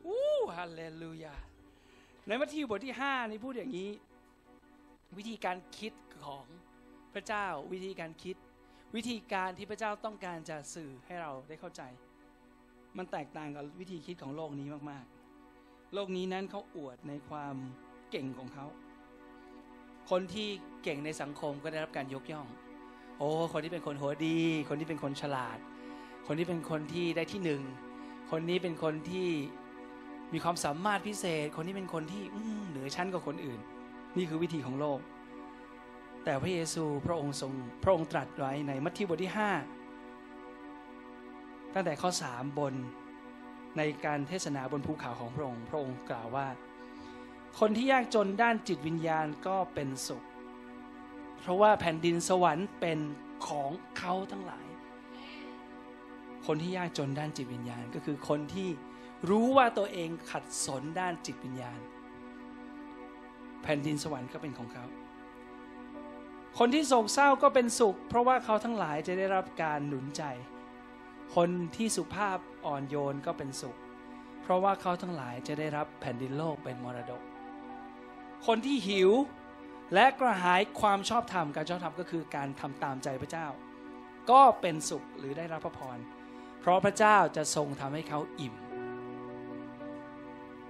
[0.07, 1.35] วู้ฮาเลลูยา
[2.27, 3.91] ในมัทธิวบทที่ 5 นี่พูดอย่างนี้
[5.17, 5.93] วิธีการคิด
[6.25, 6.45] ของ
[7.15, 8.37] พระเจ้าวิธีการคิด
[8.97, 11.83] วิธีการที่พระเจ้าต้องการจะสื่อให้เราได้เข้าใจ
[12.97, 15.05] มันแตกต่างกับวิธีคิดของโลกนี้มาก
[15.49, 17.57] ๆ โลกนี้นั้นเขาอวดในความ
[18.11, 18.67] เก่งของเขา
[20.11, 20.49] คนที่
[20.83, 22.47] เก่งในสังคมก็ได้รับการยกย่อง
[23.19, 24.39] โอ้ คนที่เป็นคนหัวดี
[24.69, 25.59] คนที่เป็นคนฉลาด
[26.27, 27.63] คนที่เป็นคนที่ได้ที่หนึ่ง
[28.31, 29.29] คนนี้เป็นคนที่
[30.33, 32.23] มีความสามารถพิเศษ คนนี้เป็นคนที่
[32.69, 33.61] เหนือชั้นกว่าคนอื่น
[34.17, 35.01] นี่คือวิธีของโลก
[36.25, 39.33] แต่พระเยซูพระองค์ทรงพระองค์ตรัสไว้ในมัทธิวบทที่
[40.47, 42.75] 5 ตั้งแต่ข้อ 3 บน
[43.77, 46.47] ในการเทศนาบนภูเขาของพระองค์ พระองค์กล่าวว่า
[47.59, 50.23] คนที่ยากจนด้านจิตวิญญาณก็เป็นสุข
[51.41, 52.99] เพราะว่าแผ่นดินสวรรค์เป็น
[53.47, 54.67] ของเขาทั้งหลาย
[56.47, 58.69] คนที่ยากจนด้านจิตวิญญาณก็คือคนที่
[59.31, 61.81] รู้ว่าตัวเองขัดสนด้านจิตวิญญาณ
[63.63, 64.85] แผ่นดินสวรรค์ก็เป็นของเขา
[66.59, 70.23] คนที่โศกเศร้าก็เป็นสุข เพราะว่าเขาทั้งหลายจะได้รับการหนุนใจ
[71.35, 73.77] คนที่สุภาพอ่อนโยนก็เป็นสุข
[74.43, 77.23] เพราะว่าเขาทั้งหลายจะได้รับแผ่นดินโลกเป็นมรดก
[78.47, 79.11] คนที่หิว
[79.95, 83.47] และกระหายความชอบธรรมการชอบธรรมก็คือการทำตามใจพระเจ้า
[84.31, 85.99] ก็เป็นสุขหรือได้รับพระพร
[86.61, 88.55] เพราะพระเจ้าจะทรงทำให้เขาอิ่ม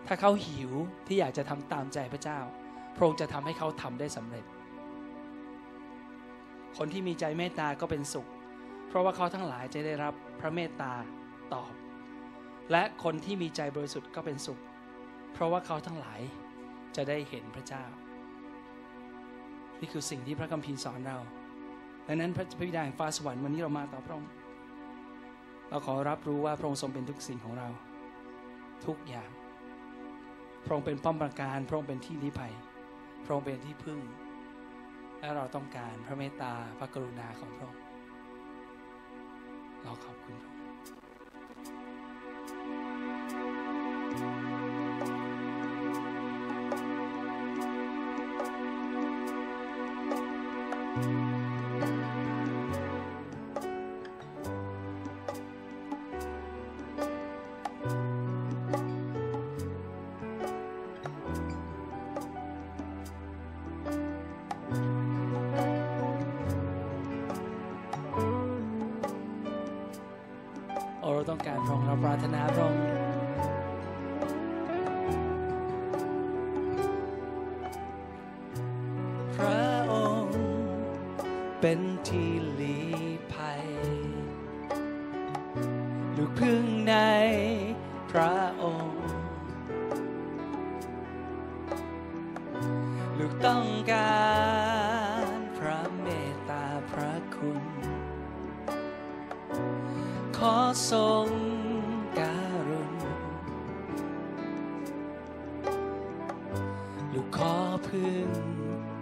[0.07, 0.73] ถ้าเขาหิว
[1.07, 2.39] ที่อยากจะทำตามใจพระเจ้า
[2.97, 4.45] พระองค์จะทำให้เขาทำได้สำเร็จ
[6.77, 8.29] คนที่มีใจเมตตาก็เป็นสุข
[8.89, 10.93] เพราะว่าเขาทั้งหลายจะได้รับพระเมตตา
[11.55, 11.73] ตอบ
[12.73, 14.61] และคนที่มีใจบริสุทธิ์ก็เป็นสุข
[15.33, 16.21] เพราะว่าเขาทั้งหลาย
[16.97, 17.85] จะได้เห็นพระเจ้า
[19.81, 21.19] นี่คือสิ่งที่พระคัมภีร์สอนเรา
[22.07, 24.31] ดังนั้นพระบิดาแห่งฟ้าสวรรค์วันนี้เรามาต่อพระองค์
[25.71, 27.69] เราขอรับรู้ว่าพระองค์ทรงเป็นทุกสิ่งของเรา
[28.87, 29.31] ทุกอย่าง
[30.65, 32.53] พระองค์เป็นป้อมปราการ พระองค์เป็นที่ลี้ภัย
[33.25, 34.01] พระองค์เป็นที่พึ่ง
[35.21, 37.83] และเราต้องการพระเมตตาพระกรุณาของพระองค์
[39.83, 40.52] เราขอบคุณพระ
[107.15, 107.55] ลูกขอ
[107.89, 108.29] พึ่ง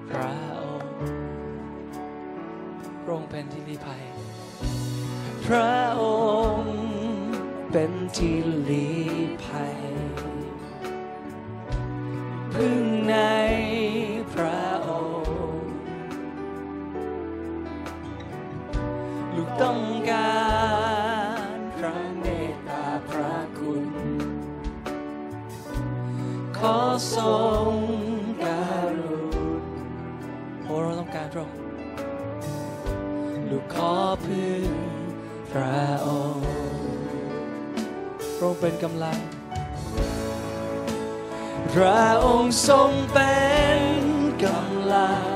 [0.09, 0.94] พระองค์
[3.03, 4.05] พระองค์เป็นที่ลีภัย
[5.46, 6.05] พระอ
[6.59, 6.79] งค์
[7.73, 8.88] เป็นที่ลี
[9.44, 9.79] ภัย
[12.55, 12.89] พึ่ง
[38.61, 39.18] เป็นกำลัง
[41.73, 43.37] พระองค์ทรงเป็
[43.79, 43.81] น
[44.44, 45.31] กำลัง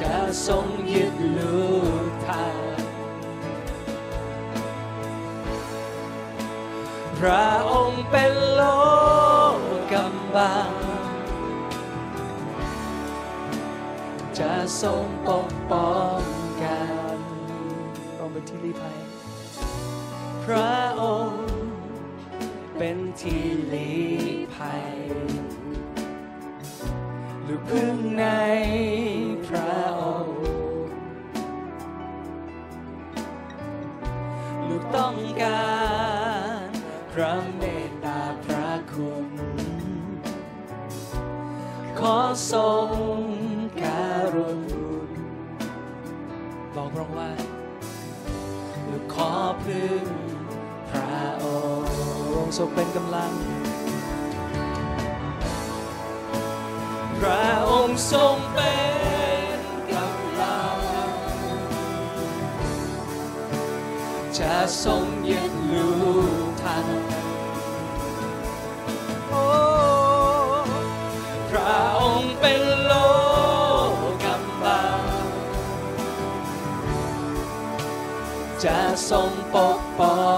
[0.00, 0.14] จะ
[0.46, 1.68] ทรงยึดลู
[2.02, 2.78] กทาง
[7.18, 8.62] พระองค์เป็นโล
[9.92, 10.72] กำบัง
[14.38, 14.52] จะ
[14.82, 16.20] ทรงปกป้อง
[16.62, 16.80] กั
[17.16, 17.18] น
[18.14, 18.77] เราเป็นที่ลี้ภัย
[20.52, 21.48] พระองค์
[22.78, 24.08] เป็นที่ลี้
[24.54, 24.86] ภัย
[27.46, 28.26] ลูกพึ่งใน
[29.48, 30.40] พระองค์
[34.68, 35.72] ลูกต้องกา
[36.64, 36.66] ร
[37.12, 39.28] พระเมตตาพระคุณ
[41.98, 42.16] ขอ
[42.52, 42.90] ทรง
[43.82, 44.60] การุณ
[46.74, 47.30] บอกพระองค์ว่า
[48.90, 49.32] ลูกขอ
[49.66, 50.07] พึ่ง
[52.58, 53.32] ทรงเป็นกำลัง
[57.18, 58.76] พระองค์ทรงเป็
[59.56, 59.58] น
[59.92, 60.78] กำลัง
[64.38, 65.90] จะทรงยึดลู
[66.46, 66.86] กท่าน
[69.28, 69.44] โอ้
[71.50, 72.92] พระองค์เป็นโล
[74.24, 75.02] กำบัง
[78.64, 78.78] จะ
[79.10, 80.18] ทรงปกป้อ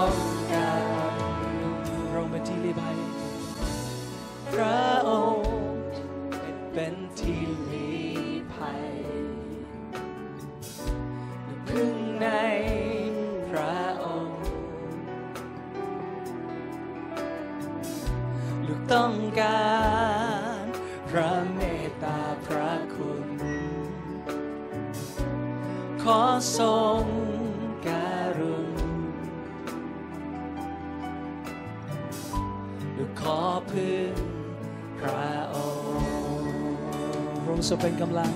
[37.81, 38.31] เป็นกำลัง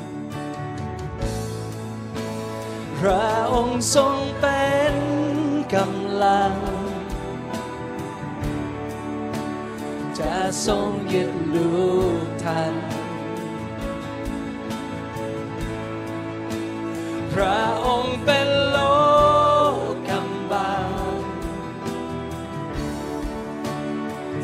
[3.00, 4.96] พระองค์ทรงเป็น
[5.76, 6.54] กำลัง
[10.20, 10.36] จะ
[10.68, 11.86] ทรงยึดลู
[12.22, 12.74] กท่าน
[17.34, 18.78] พระองค์เป็นโล
[20.10, 20.88] กำบัง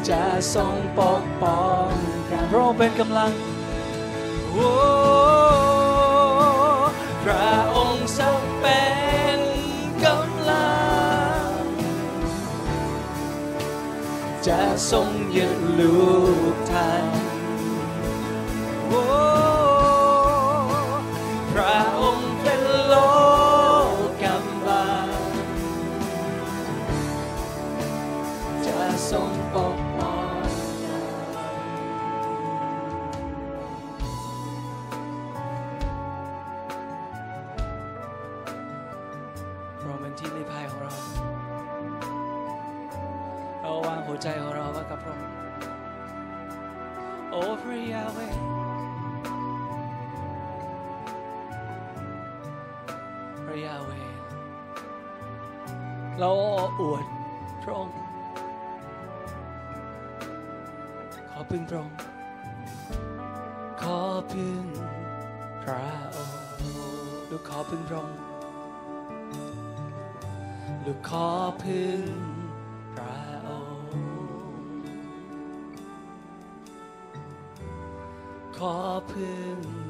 [0.09, 0.23] จะ
[0.55, 1.89] ทรงปกป้อง
[2.29, 3.31] กันพระองค์เป็นกำลัง
[14.91, 15.95] ทรงยึดลู
[16.53, 17.10] กท่าน
[78.61, 78.77] ขอ
[79.11, 79.80] พึ่ง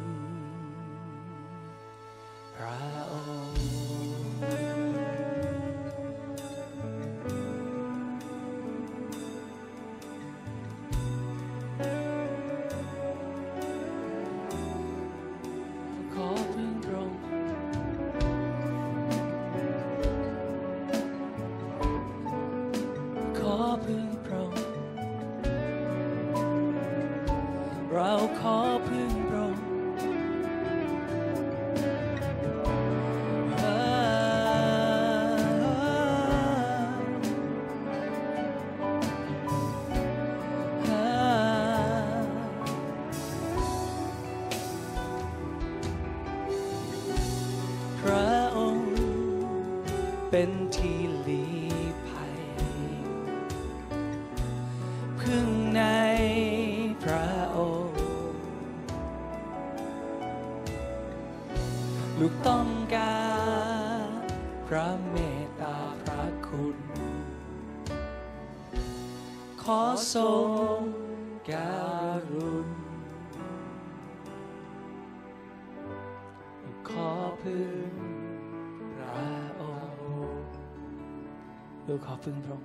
[82.22, 82.61] fazendo droga.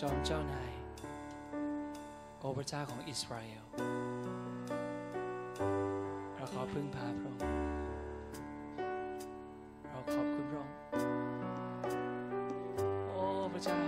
[0.00, 0.72] จอมเจ้านาย
[2.38, 3.64] โอพระเจ้าของอิสราเอล
[6.34, 7.40] เราขอพึ่งพาพระองค์
[9.88, 10.76] เราขอบคุณพระองค์
[13.08, 13.14] โอ
[13.52, 13.78] พระเจ้า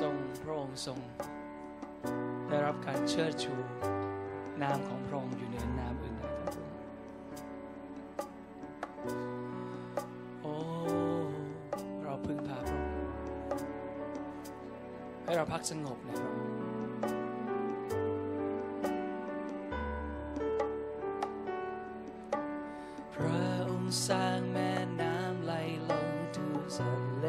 [0.00, 0.98] ทรงพระองค์ทรง
[2.48, 3.54] ได้รับการเชิดชู
[4.62, 6.24] นามของพระองค์อยู่เหนือนามอื่นใด
[15.70, 16.34] สงบนะครับ
[23.14, 25.52] พระองค์สร้างแม่น้ำไหล
[25.90, 27.26] ลงถึงทะเล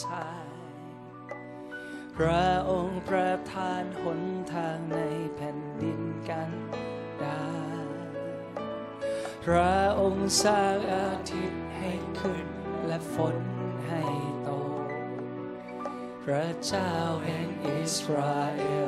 [0.00, 0.48] ทราย
[2.16, 4.22] พระองค์ประทานหน
[4.52, 4.98] ทางใน
[5.34, 6.50] แผ่นดินกัน
[7.22, 7.44] ดา
[7.84, 7.88] ร
[9.44, 11.90] พระองค์สร้างอาทิตย์ให้
[12.20, 12.46] ขึ้น
[12.86, 13.36] และฝน
[13.86, 14.02] ให้
[14.48, 14.88] ตก
[16.24, 16.94] พระเจ้า
[17.92, 18.81] Israel.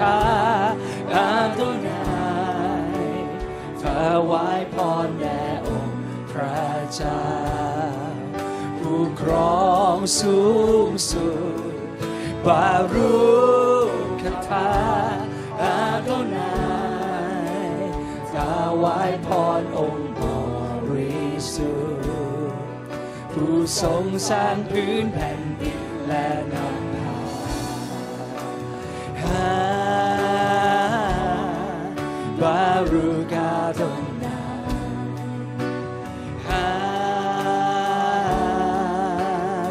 [0.00, 0.20] ถา
[1.14, 2.04] อาโดนา
[2.96, 3.06] ย
[3.82, 3.84] ถ
[4.30, 4.76] วายพ
[5.06, 7.24] รแด่องค์พระเจ้า
[8.78, 9.32] ผู้คร
[9.62, 10.40] องสู
[10.88, 11.28] งสุ
[11.72, 11.74] ด
[12.46, 13.18] บารุ
[14.22, 14.72] คทา
[15.62, 16.54] อาโดนา
[17.78, 17.80] ย
[18.32, 18.34] ถ
[18.82, 19.28] วายพ
[19.60, 20.22] รองค์บ
[20.92, 22.92] ริสุทธิ์
[23.32, 26.69] ผู้ทรงสร้างพื้นแผ่นดินและนา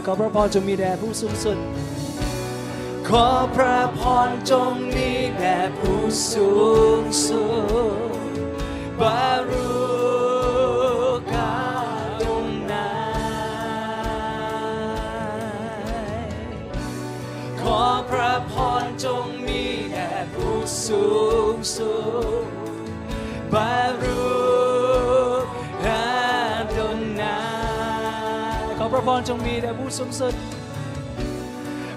[0.05, 1.57] ขอพระพรจงมีแด่ผู้สูงสุด
[3.09, 6.01] ขอพระพรจงมีแด่ผู้
[6.31, 6.51] สู
[7.01, 7.45] งสุ
[8.21, 8.21] ด
[8.99, 9.69] บารุ
[11.33, 11.53] กา
[12.21, 12.89] ดงนา
[16.23, 16.27] ย
[17.61, 18.53] ขอพระพ
[18.83, 20.55] รจงมีแด่ผู้
[20.85, 21.05] สู
[21.53, 21.93] งสุ
[22.45, 22.48] ด
[28.77, 30.33] ขอพระพรจงมีแด่ผู้สูงสุด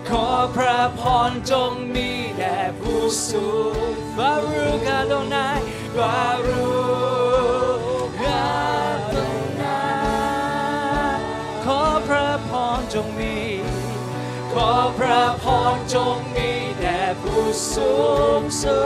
[0.09, 3.01] ขอพระพรจงมีแด่ผู้
[3.31, 3.49] สู
[3.89, 5.59] งบารุกาดงนาย
[5.99, 6.71] บารุ
[8.23, 8.45] กา
[9.15, 9.83] ดงนา
[11.17, 11.19] ย
[11.65, 13.37] ขอพระพรจงมี
[14.53, 15.45] ขอพระพ
[15.75, 16.51] รจงมี
[16.81, 17.43] แด่ผู้
[17.75, 17.93] สู
[18.41, 18.81] งสุ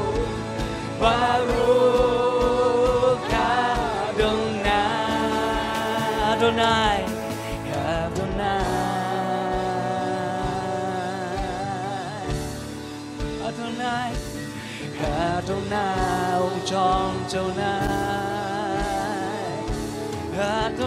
[0.00, 0.02] ด
[1.04, 1.74] บารุ
[3.32, 3.54] กา
[4.20, 4.84] ดงนา
[6.40, 6.98] ดนาย
[7.68, 8.62] คาดนาย
[13.42, 14.10] อาดนาย
[14.98, 15.88] คาดนา
[16.30, 17.76] ยองค์จอมเจ้านา
[19.48, 19.50] ย
[20.36, 20.80] อาด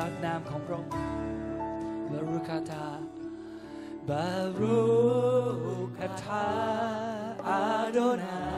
[0.00, 0.92] รักนามของพระองค์
[2.10, 2.86] บารุคาตา
[4.08, 4.26] บา
[4.58, 4.80] รุ
[5.98, 6.44] คาตา
[7.48, 7.60] อา
[7.92, 8.49] โดนา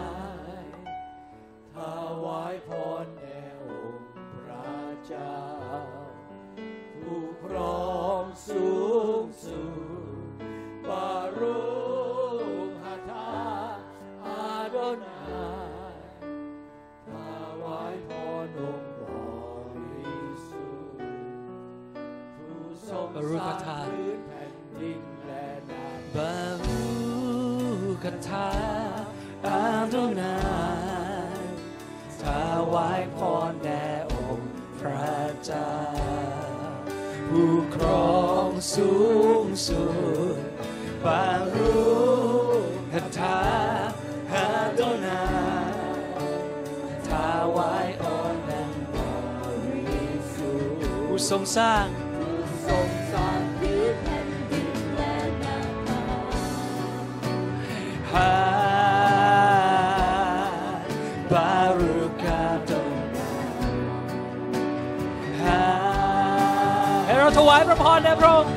[67.72, 68.54] ราถวายพระพรแด่พระองค์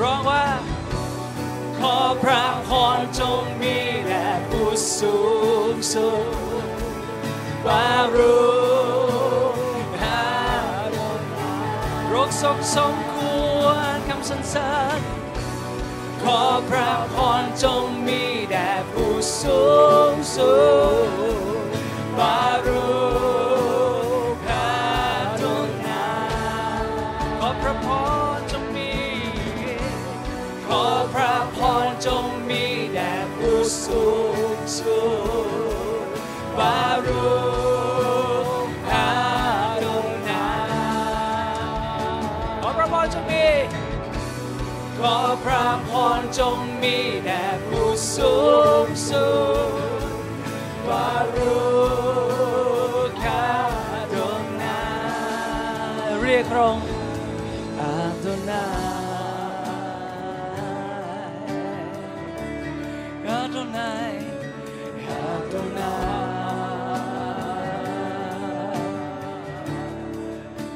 [0.00, 0.44] ร้องว่า
[1.78, 5.18] ขอพระพรจงมีแด่ผู้สู
[5.72, 6.26] งสุด
[7.66, 8.38] บารุ
[10.02, 10.26] ฮา
[10.90, 11.54] โดนา
[12.08, 13.16] โรคสมสมค
[13.60, 13.64] ว
[13.94, 15.00] รคำสรรเสริญ
[16.22, 19.12] ขอพระพรจงมีแด่ผู้
[19.42, 19.62] สู
[20.12, 20.52] งสุ
[20.84, 20.85] ด
[63.56, 64.18] Adonai,
[65.08, 65.88] Adonai,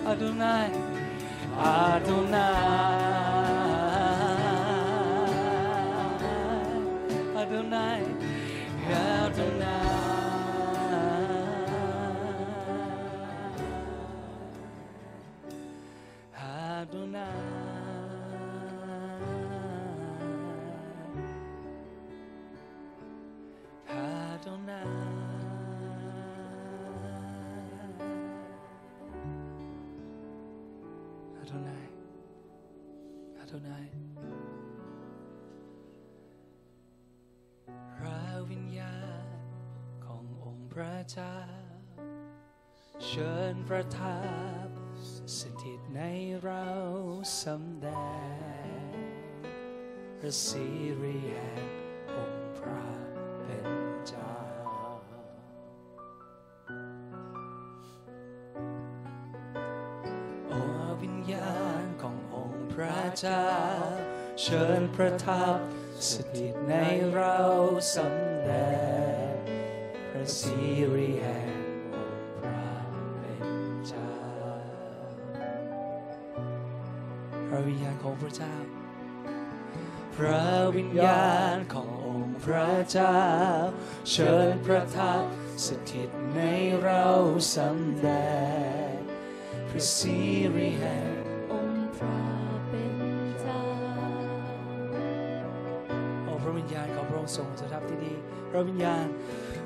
[0.07, 0.70] Adonai,
[1.59, 3.10] Adonai.
[50.47, 50.66] สิ
[51.01, 51.64] ริแห่ง
[52.16, 52.84] องค์พระ
[53.45, 53.68] เป็น
[54.09, 54.34] เจ้า
[60.49, 60.61] โอ้
[61.03, 63.49] วิญญาณขององค์พระเจ้า
[64.43, 65.57] เชิญประทับ
[66.11, 66.74] สถิตใน
[67.12, 67.41] เรา
[67.95, 68.51] สำแด
[69.30, 69.32] ง
[70.11, 70.59] พระสิ
[70.95, 71.55] ริแห่ง
[71.95, 72.64] องค์พระ
[73.18, 73.49] เป็น
[73.88, 74.12] เจ้า
[77.47, 78.55] พระวิญญาณของพระเจ้า
[80.25, 80.47] ระ
[80.77, 83.21] วิญญาณขององค์พระเจ้า
[84.11, 85.23] เชิญประทับ
[85.66, 86.41] สถิตใน
[86.83, 87.07] เรา
[87.57, 88.09] สำแด
[88.89, 88.93] ง
[89.68, 90.18] พระสิ
[90.55, 91.14] ริแห่ง
[91.53, 92.23] องค์พระ
[92.68, 92.97] เป็น
[93.41, 93.64] เจ้า
[96.25, 98.16] โอ้พระวิญญาณของพระองค์ทรงสถิตที่นี่
[98.51, 99.07] พระวิญญาณ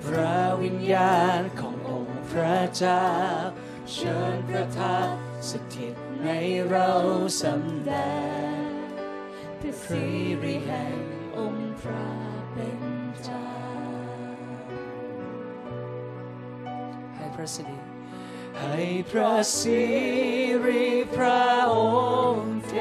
[0.06, 3.04] พระวิญญาณขององค์พระเจ้า
[3.92, 5.06] เชิญประทับ
[5.50, 5.94] สถิต
[6.24, 6.28] ใน
[6.68, 6.90] เรา
[7.42, 7.92] สำแด
[8.52, 8.53] ง
[9.88, 10.04] สิ
[10.42, 10.98] ริแห่ง
[11.38, 12.08] องค์พระ
[12.52, 12.80] เป็น
[13.24, 13.48] เจ้า
[17.16, 17.78] ให้พระสิริ
[18.60, 18.78] ให้
[19.10, 19.82] พระสิ
[20.64, 21.76] ริพระอ
[22.34, 22.74] งค์เท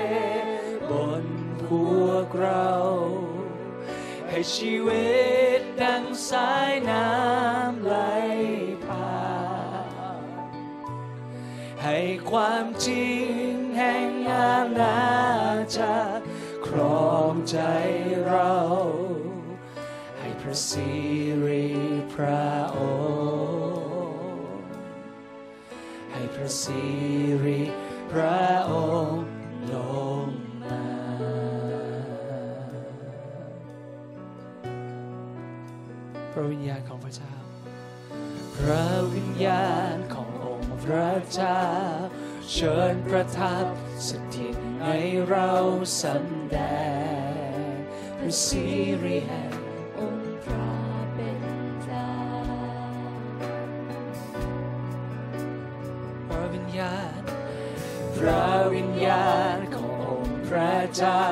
[0.89, 0.91] บ
[1.23, 1.25] น
[1.63, 1.67] พ
[2.03, 2.71] วกเรา
[4.29, 5.13] ให้ชีวิ
[5.59, 7.95] ตดังสายน้ำไหล
[8.85, 9.23] ผ่า
[10.19, 10.23] น
[11.83, 11.97] ให้
[12.31, 13.11] ความจริ
[13.49, 15.01] งแห่งอาณา
[15.77, 16.12] จักร
[17.49, 17.57] ใจ
[18.25, 18.53] เรา
[20.19, 20.89] ให้พระสิ
[21.45, 21.67] ริ
[22.13, 22.77] พระอ
[23.67, 24.65] งค์
[26.11, 26.83] ให้พระสิ
[27.43, 27.61] ริ
[28.11, 28.41] พระ
[28.71, 28.73] อ
[29.03, 29.23] งค์
[29.73, 29.75] ล
[30.25, 30.27] ง
[30.63, 30.83] มา
[36.31, 37.33] พระวิญญาณของพระเจ้า
[38.55, 41.61] พระวิญญาณขององค์พระเจ้า
[42.51, 43.65] เชิญประทับ
[44.07, 44.85] สถิตใน
[45.27, 45.51] เรา
[46.01, 46.57] สำแด
[47.11, 47.12] ง
[48.41, 48.65] สิ
[49.03, 49.53] ริแห่ง
[49.99, 50.73] องค์พระ
[51.13, 51.41] เป็น
[51.83, 52.11] เจ้า
[56.27, 57.21] พระวิญญาณ
[58.17, 61.25] พระวิญญาณขององค์พระเจ้า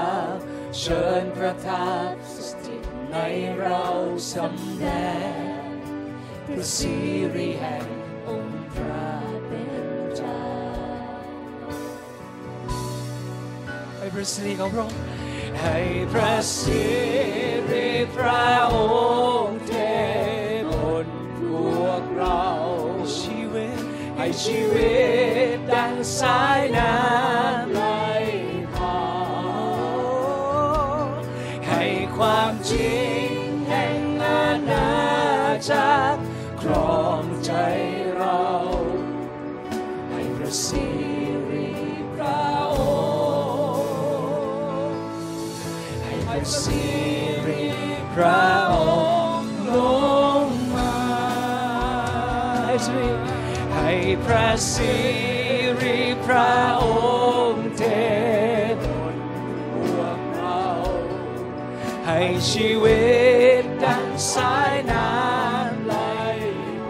[0.80, 2.36] เชิญประทับส
[2.66, 3.18] ถิตใน
[3.60, 3.86] เรา
[4.34, 4.88] สำแด
[5.32, 5.72] ง
[6.47, 6.95] พระสิ
[7.36, 7.86] ริแห่ง
[8.30, 9.10] องค์พระ
[9.47, 9.86] เป็น
[10.18, 10.43] เจ้า
[13.97, 15.78] ให้พระสิริของพระองค์ ให้
[16.12, 16.86] พระสิ
[17.70, 18.76] ริพระอ
[19.45, 19.74] งค์เท
[20.70, 20.72] บ
[21.06, 21.08] น
[21.39, 21.41] พ
[21.82, 22.45] วกเรา
[23.18, 23.80] ชีวิต
[24.18, 24.95] ให้ชีวิ
[25.56, 27.82] ตดังสายน้ำไหล
[28.76, 29.04] ผ่า
[31.08, 31.24] น
[31.68, 31.84] ให้
[32.18, 33.30] ความจริง
[33.70, 34.91] แห่งอาณา
[35.70, 36.11] จักร
[48.24, 48.80] ระอ
[49.40, 49.78] งค์ล
[50.44, 50.46] ง
[50.76, 50.96] มา
[53.76, 53.92] ให้
[54.26, 54.96] พระสิ
[55.82, 56.54] ริพระ
[56.84, 56.86] อ
[57.52, 57.84] งค์เท
[58.76, 59.16] บน
[59.72, 60.64] พวกเรา
[62.08, 62.20] ให้
[62.52, 63.04] ชีวิ
[63.62, 65.96] ตดังสายน้ำไหล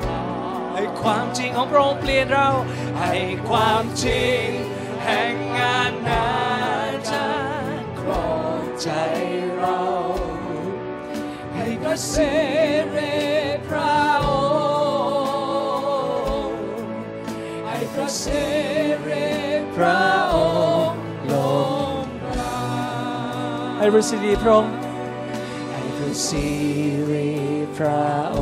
[0.03, 0.23] ผ่า
[0.57, 2.49] นให้ความจริงของพระองค์เปลี่ยนเรา
[2.99, 3.15] ให้
[3.49, 4.45] ความจริง
[5.05, 5.40] แห่ง
[11.91, 12.31] ให้พระสิ
[12.95, 13.15] ริ
[13.67, 13.93] พระ
[14.25, 14.27] อ
[14.91, 16.59] งค์
[17.65, 18.43] ให้พระสิ
[19.07, 19.29] ริ
[19.75, 20.01] พระ
[20.33, 20.35] อ
[20.87, 20.99] งค์
[21.31, 21.33] ล
[22.01, 22.53] งมา
[23.77, 24.73] ให้พระสิริพระองค์
[25.71, 26.45] ให้พระสิ
[27.09, 27.29] ริ
[27.77, 28.03] พระ
[28.37, 28.39] อ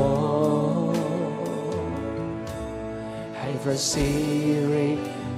[0.90, 1.02] งค์
[3.38, 4.10] ให้พระสิ
[4.72, 4.90] ริ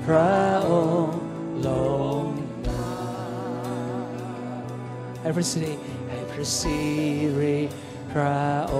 [0.05, 0.31] พระ
[0.69, 0.71] อ
[1.03, 1.19] งค์
[1.65, 1.69] ล
[2.21, 2.25] ง
[2.67, 2.89] มา
[5.21, 5.73] ให้พระสิริ
[6.09, 6.77] ให้พระสิ
[7.39, 7.59] ริ
[8.11, 8.75] พระอ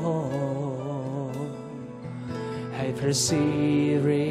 [0.00, 1.52] งค์
[2.76, 3.44] ให้พระสิ
[4.06, 4.26] ริ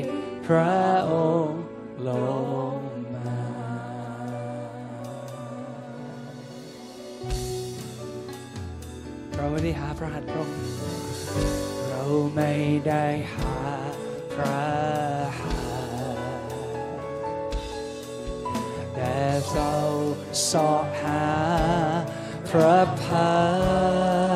[0.45, 0.75] พระ
[1.11, 1.13] อ
[1.45, 1.63] งค์
[2.07, 2.09] ล
[2.75, 2.79] ง
[3.13, 3.39] มา
[9.35, 10.57] เราไม่ได้หาพระหัตถ์พระองค์
[11.89, 12.03] เรา
[12.35, 12.51] ไม่
[12.87, 13.55] ได้หา
[14.33, 14.63] พระ
[15.39, 16.53] หัตถ์
[18.95, 19.15] แต่
[19.49, 19.73] เรา
[20.49, 20.69] สอ
[21.01, 21.25] หา
[22.49, 23.35] พระพั
[24.29, 24.30] ก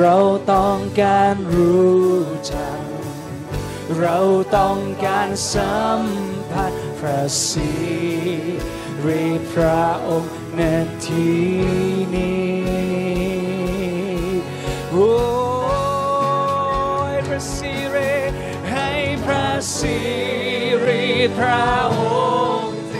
[0.00, 0.16] เรา
[0.52, 2.12] ต้องการรู้
[2.52, 2.80] จัก
[3.98, 4.18] เรา
[4.56, 6.02] ต้องการสัม
[6.52, 7.72] ผัสพระสิ
[9.04, 10.60] ริพระองค์ใน
[11.04, 11.42] ที่
[12.14, 12.72] นี้
[14.90, 15.12] โอ้
[17.12, 18.14] ยพระสิริ
[18.70, 18.90] ให้
[19.24, 19.98] พระสิ
[20.86, 21.04] ริ
[21.38, 21.66] พระ
[21.98, 22.00] อ
[22.64, 22.96] งค์เท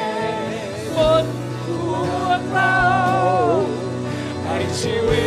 [0.97, 1.27] บน
[1.65, 1.81] หั
[2.25, 2.79] วเรา
[4.45, 5.22] ให้ชีวิต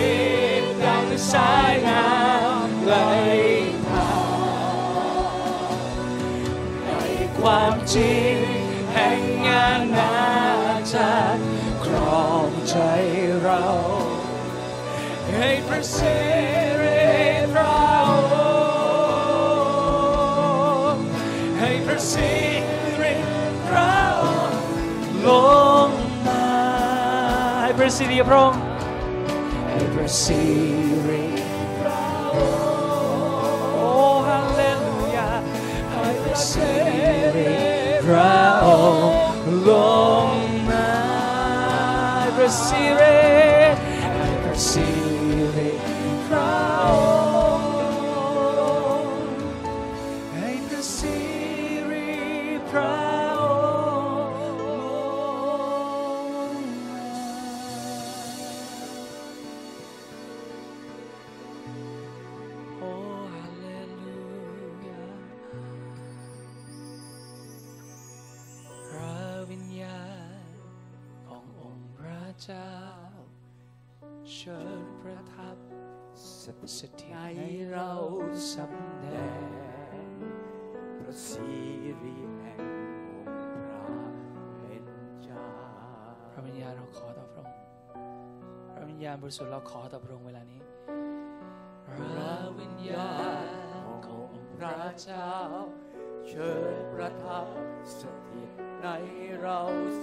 [1.36, 2.96] สายน้ำไหล
[3.88, 4.10] ผ่า
[4.48, 4.60] น
[6.86, 7.06] ให้
[7.40, 8.36] ความจริง
[8.94, 10.16] แห่งงานนา
[10.94, 11.12] จะ
[11.84, 12.78] ครองใจ
[13.42, 13.64] เรา
[15.36, 16.20] ให้ประเสริ
[17.54, 17.76] พระ
[18.10, 18.12] อ
[20.94, 21.06] งค์
[21.60, 22.34] ให้ประสิ
[23.02, 23.14] ริ
[23.70, 24.60] พระองค์
[25.28, 25.30] ล
[25.88, 25.90] ง
[26.28, 26.46] มา
[27.62, 28.75] ให้ประสิริพระองค์ให้ประสิริพระองค์
[30.06, 33.90] โอ้
[34.28, 35.30] ฮาเลลูยา
[35.92, 36.30] ให้ปร
[89.36, 90.62] สุทธิ์เราขอต่อพระองค์เวลานี้
[91.88, 93.14] พระวิญญา
[93.46, 93.48] ณ
[94.06, 95.32] ขององค์พระเจ้า
[96.28, 97.48] เชิญประทับ
[98.00, 98.50] สถิต
[98.82, 98.88] ใน
[99.40, 99.60] เรา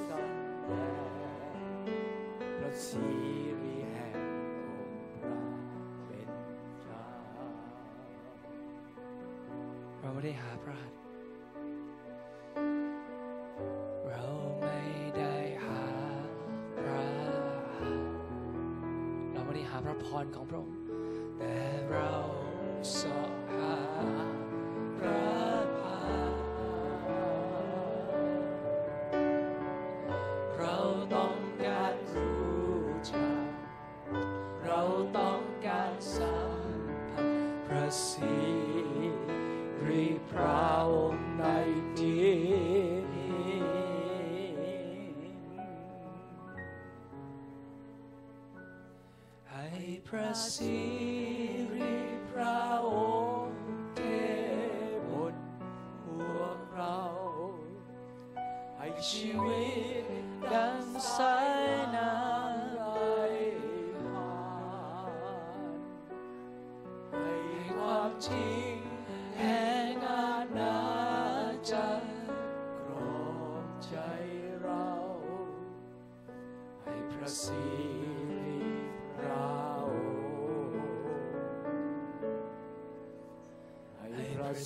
[0.06, 0.32] สัน
[0.66, 1.66] แดง
[2.58, 3.06] พระสิ
[3.62, 4.16] ริแห่ง
[4.68, 5.38] องค์พระ
[6.06, 6.30] เป็น
[6.82, 7.06] เจ้า
[10.00, 11.01] เราไม่ได้หาพระหัตถ์
[20.22, 20.74] ระพรของพระองค์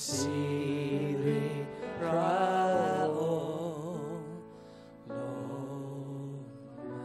[0.04, 0.40] สิ
[1.24, 1.46] ริ
[1.98, 2.36] พระ
[3.18, 3.22] อ
[4.18, 4.32] งค์
[5.10, 6.30] ลง
[6.90, 7.04] มา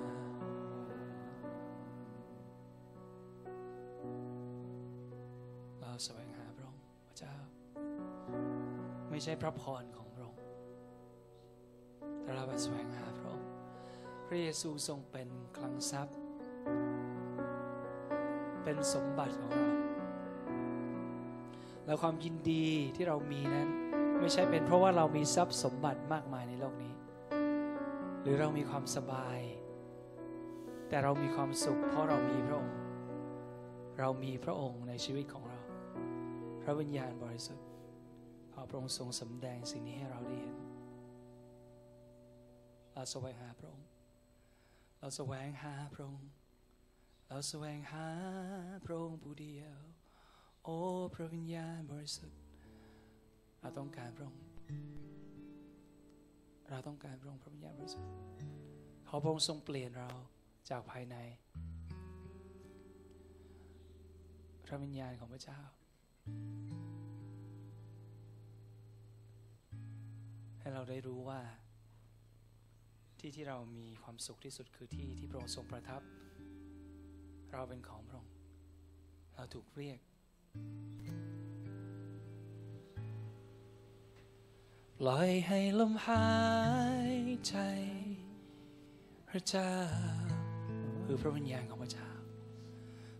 [5.79, 7.35] เราแสวงหาพระองค์พระเจ้า
[9.09, 10.43] ไม่ใช่พระพรของพระองค์
[12.21, 13.49] แต่เราไปแสวงหาพระองค์
[14.27, 16.17] พระเยซูทรงเป็นคลังทรัพย์
[18.63, 19.90] เป็นสมบัติของเรา
[21.91, 22.65] และความยินดี
[22.95, 23.69] ที่เรามีนั้น
[24.19, 26.93] ไม่ใช่เป็นเพราะว่าเรามีทรัพย์สมบัติมากมายในโลกนี้
[28.21, 29.39] หรือเรามีความสบาย
[30.89, 32.77] แต่เรามีความสุข เพราะเรามีพระองค์
[33.99, 35.59] เรามีพระองค์ในชีวิตของเรา
[36.61, 37.67] พระวิญญาณบริสุทธิ์
[38.53, 40.57] ขอพระองค์ทรงสำแดงสิ่งนี้ให้เราได้เห็น
[42.93, 43.87] เราแสวงหาพระองค์
[44.99, 46.29] เราแสวงหาพระองค์
[47.27, 48.07] เราแสวงหา
[48.85, 49.90] พระองค์ผู้เดียว
[50.64, 50.78] โอ้
[51.14, 52.39] พระวิญญาณบริสุทธิ์
[53.62, 54.41] เราต้องการพระองค์
[56.70, 58.12] เราต้องการพระองค์พระวิญญาณบริสุทธิ์
[59.07, 60.09] ขอพระองค์ทรงเปลี่ยนเรา
[60.70, 61.16] จากภายใน
[64.66, 65.59] พระวิญญาณของพระเจ้า
[70.59, 71.41] ให้เราได้รู้ว่า
[73.20, 76.01] ที่ที่เรามีความสุขที่สุดคือที่ที่พระองค์ทรงประทับ
[77.51, 78.34] เราเป็นของพระองค์
[79.36, 79.99] เราถูกเรียก
[84.97, 86.29] ปล่อยให้ลมหา
[87.13, 87.15] ย
[87.47, 87.55] ใจ
[89.29, 89.73] พระเจ้า
[91.05, 92.09] คือพระวิญญาณของพระเจ้า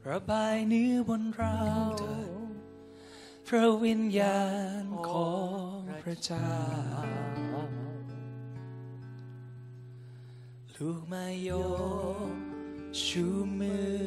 [0.10, 1.60] ระบายเนื้อบนเรา
[3.48, 4.42] พระวิญญา
[4.82, 5.34] ณขอ
[5.76, 6.52] งพระเจ้า
[10.76, 11.52] ลูกมาย
[12.28, 12.36] ก
[13.04, 13.26] ชู
[13.60, 14.02] มือ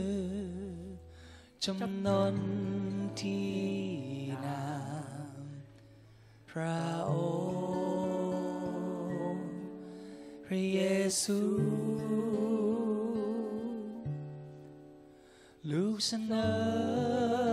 [1.65, 2.37] จำนน
[3.21, 3.49] ที่
[4.45, 4.65] นา
[5.37, 5.39] ม
[6.51, 7.13] พระอ
[9.33, 9.47] งค์
[10.45, 10.81] พระเย
[11.23, 11.39] ซู
[15.71, 16.33] ลูกเสน
[17.43, 17.44] อ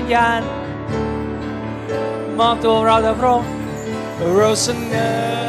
[0.00, 0.40] ิญญาณ
[2.38, 3.50] มอบตัวเราแต่พระองค์
[4.36, 4.94] เราเสน
[5.44, 5.47] อ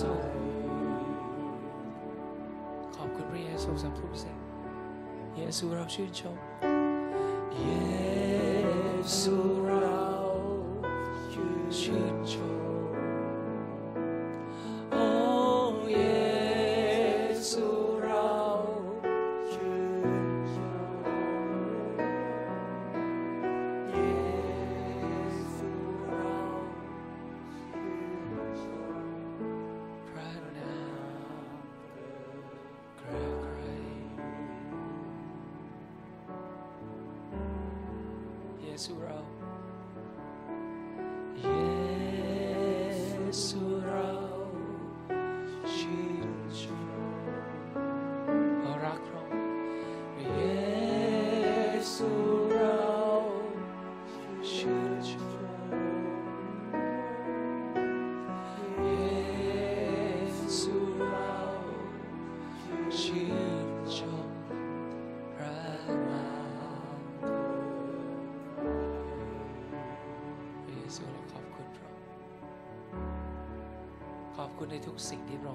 [0.00, 0.10] ซู
[2.96, 4.36] ขอบคุณพระเยซูสำหรับทุกสิ่ง
[5.36, 6.36] เยซูเราชื่นชม
[7.54, 7.64] เย
[9.20, 9.55] ซู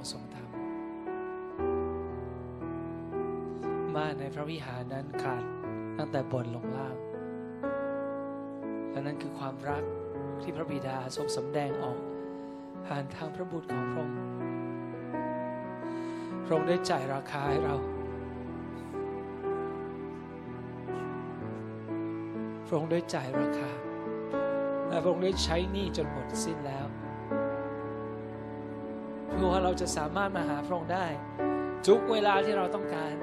[0.01, 0.51] ค์ทรงทำ
[3.95, 5.43] บ้านในพระวิหารนั้นขาด
[5.97, 6.95] ตั้งแต่บนลงล่าง
[8.91, 9.83] และนั่นคือความรัก
[10.41, 11.99] ที่พระบิดาทรงสำแดงออก
[12.85, 14.17] ผ่านทางพระบุตรของพระองค์
[16.45, 17.75] พระองค์ได้จ่ายราคาให้เรา
[22.67, 23.71] พระองค์ได้จ่ายราคา
[24.87, 26.87] และพระองค์ได้ใช้หนี้จนหมดสิ้นแล้ว
[29.51, 31.05] ว่าเราจะสามารถมาหาพระองค์ได้
[31.87, 33.13] ทุกเวลาที่เราต้องการ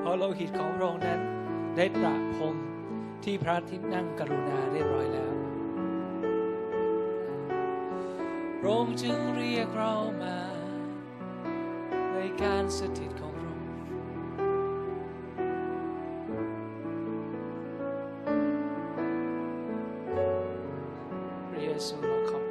[0.00, 1.20] เพราะโลหิตของพระองค์นั้น
[1.76, 2.56] ได้ตระพรม
[3.24, 5.32] ที่พระที่นั่งกรุณาเรียบร้อยแล้ว
[8.60, 10.38] พระองค์จึงเรียกเรามา
[12.14, 13.68] ในการสถิตของพระองค์
[21.48, 22.43] พระเยซูเราขอบ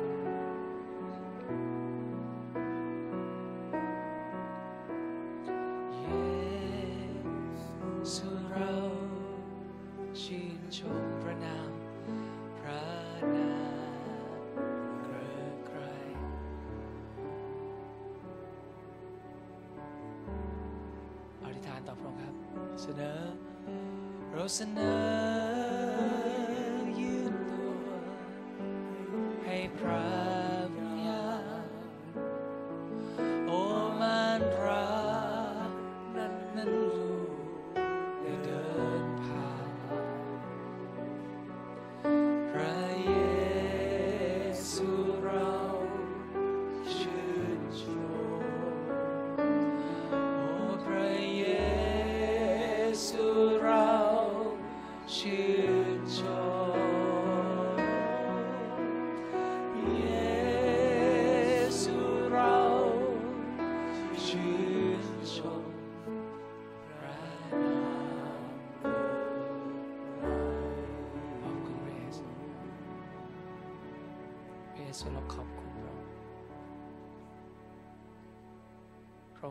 [24.54, 25.03] เร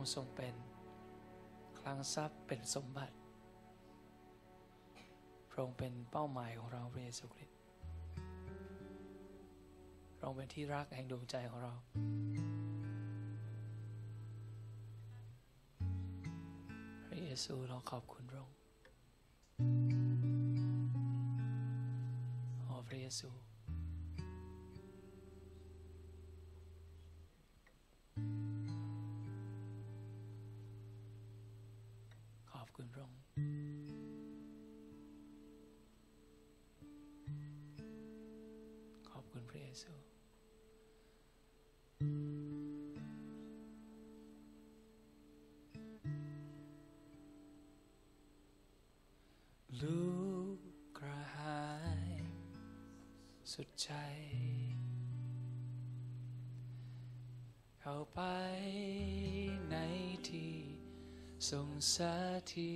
[0.03, 0.55] องค์ทรงเป็น
[1.79, 3.15] คลังทรัพย์เป็นสมบัติ
[5.51, 7.59] พระองค์เป็นเป้าหมายของเราพระเยซูคริสต์
[10.17, 11.73] พระองค์เป็นที่รักแห่งดวงใจของเรา
[17.07, 18.22] พระเยซูเราขอบคุณ
[49.83, 50.07] ลู
[50.57, 50.59] ก
[50.99, 51.67] กระหา
[52.09, 52.11] ย
[53.53, 53.91] สุดใจ
[57.81, 58.21] เข้าไป
[59.71, 59.77] ใน
[60.29, 60.57] ที่
[61.51, 61.97] ทรงส
[62.53, 62.75] ถิ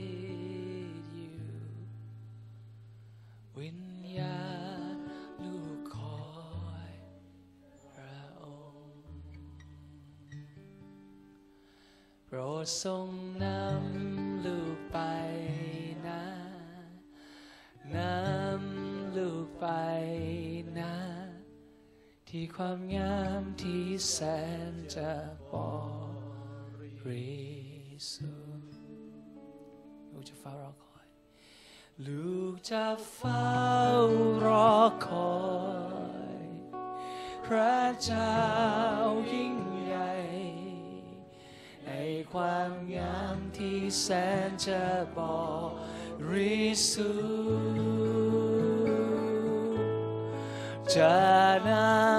[0.00, 0.01] ต
[22.58, 24.16] ความงามที่แส
[24.70, 25.12] นจะ
[25.52, 25.54] บ
[27.06, 27.42] ริ
[28.12, 28.74] สุทธิ์
[30.12, 31.08] ลูกจะเฝ้ารอคอย
[32.06, 33.46] ลูกจะเฝ้า
[34.44, 34.76] รอ
[35.06, 35.36] คอ
[36.34, 36.42] ย
[37.44, 38.40] พระเจ้า
[39.32, 40.12] ยิ่งใหญ่
[41.86, 41.90] ใน
[42.32, 44.06] ความงามที่แส
[44.48, 44.84] นจะ
[45.16, 45.18] บ
[46.30, 48.22] ริสุทธิ์
[50.94, 51.16] จะ
[51.68, 52.11] นา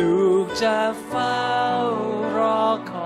[0.00, 1.40] ลูกจะเฝ้า
[2.36, 3.05] รอคอย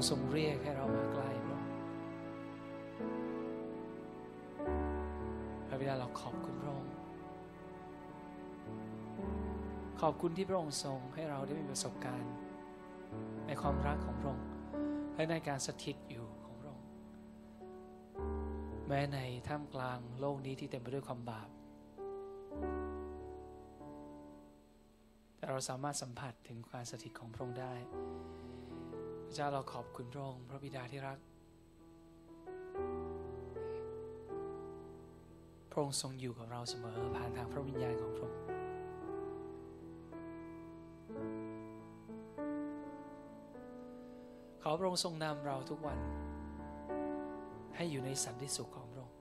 [0.00, 1.70] องค์ทรงเรียกให้เรามาใกล้พระองค์
[5.68, 6.92] พระบิดาเราขอบคุณพระองค์
[10.00, 12.32] ขอบคุณที่พระองค์ทรงให้เราได้มีประสบการณ์
[13.46, 14.46] ในความรักของพระองค์
[15.14, 16.86] และในการสถิตอยู่ของพระองค์
[18.86, 19.18] แม้ใน
[19.48, 21.48] ท่ามกลางโลกนี้ที่เต็มไปด้วยความบาป
[25.36, 27.74] แต่เราสามารถสัมผัสถึงการสถิตของพระองค์ได้
[29.34, 31.18] เจ้าเราขอบคุณพระองค์พระบิดาที่รัก
[35.70, 38.40] พระองค์ทรงอยู่กับเราเสมอผ่านทางพระวิญญาณของพระองค์
[44.62, 45.98] ขอพระองค์ทรงนำเราทุกวัน
[47.76, 49.16] ให้อยู่ในสันติสุขของพระองค์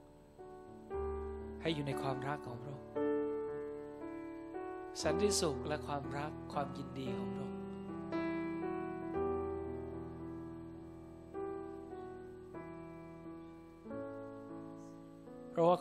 [1.62, 2.88] ให้อยู่ในความรักของพระองค์
[5.04, 7.59] สันติสุขและความรักความยินดีของพระองค์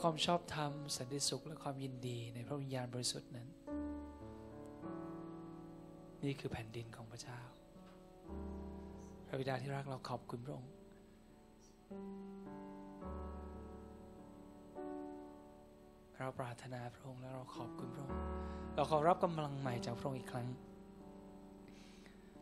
[0.01, 3.49] ความชอบธรรมสันติสุขและความยินดีในพระวิญญาณบริสุทธิ์นั้น
[6.25, 7.41] นี่คือแผ่นดินของพระเจ้า
[9.27, 10.73] พระบิดาที่รักเราขอบคุณพระองค์
[16.19, 18.19] เราปรารถนาพระองค์และเราขอบคุณพระองค์
[18.75, 20.49] เราขอรับกำลังใหม่จากพระองค์อีกครั้ง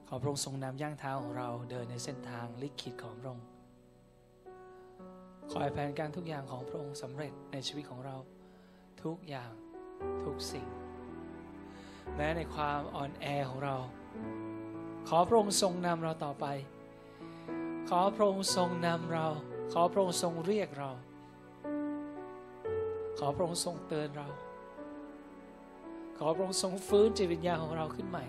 [0.09, 3.47] ขอพระองค์ทรงนำย่างเท้าของเราเดินในเส้นทางลิขิตของพระองค์
[5.51, 8.17] ขอให้แผนการทุกอย่างของพระองค์สำเร็จในชีวิตของเรา
[9.03, 9.53] ทุกอย่าง
[10.25, 10.67] ทุกสิ่ง
[12.17, 13.77] แม้ในความอ่อนแอของเรา
[15.09, 16.47] ขอพระองค์ทรงนำเราต่อไป
[17.89, 19.27] ขอพระองค์ทรงนำเรา
[19.73, 20.91] ขอพระองค์ทรงเรียกเรา
[23.19, 24.29] ขอพระองค์ทรงเตือนเรา
[26.19, 28.25] ขอพระองค์ทรงฟื้นจิตวิญญาณของเราขึ้นใหม่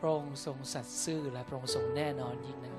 [0.00, 2.76] พระองค์ทรงสัตย์ซื่อและพระองค์ทรงแน่นอนยิ่งนะ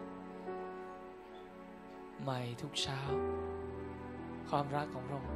[2.21, 2.99] ใหม่ทุกเช้า
[4.49, 5.31] ความรักของพระองค์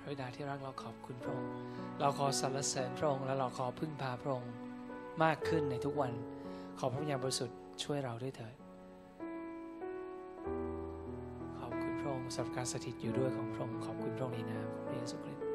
[0.00, 1.52] พระบิดาที่รักเราขอบคุณพระองค์
[2.00, 4.52] เราขอสรรเสริญพระองค์และเราขอพึ่งพาพระองค์
[5.22, 6.12] มากขึ้นในทุกวัน
[6.78, 8.54] ขอพระวิญญาณบริสุทธิ์ช่วยเราด้วยเถิด
[11.58, 15.51] ขอบคุณพระองค์สำหรับการสถิตอยู่ด้วยของพระองค์ ขอบคุณพระองค์ในนามพระเยซูคริสต์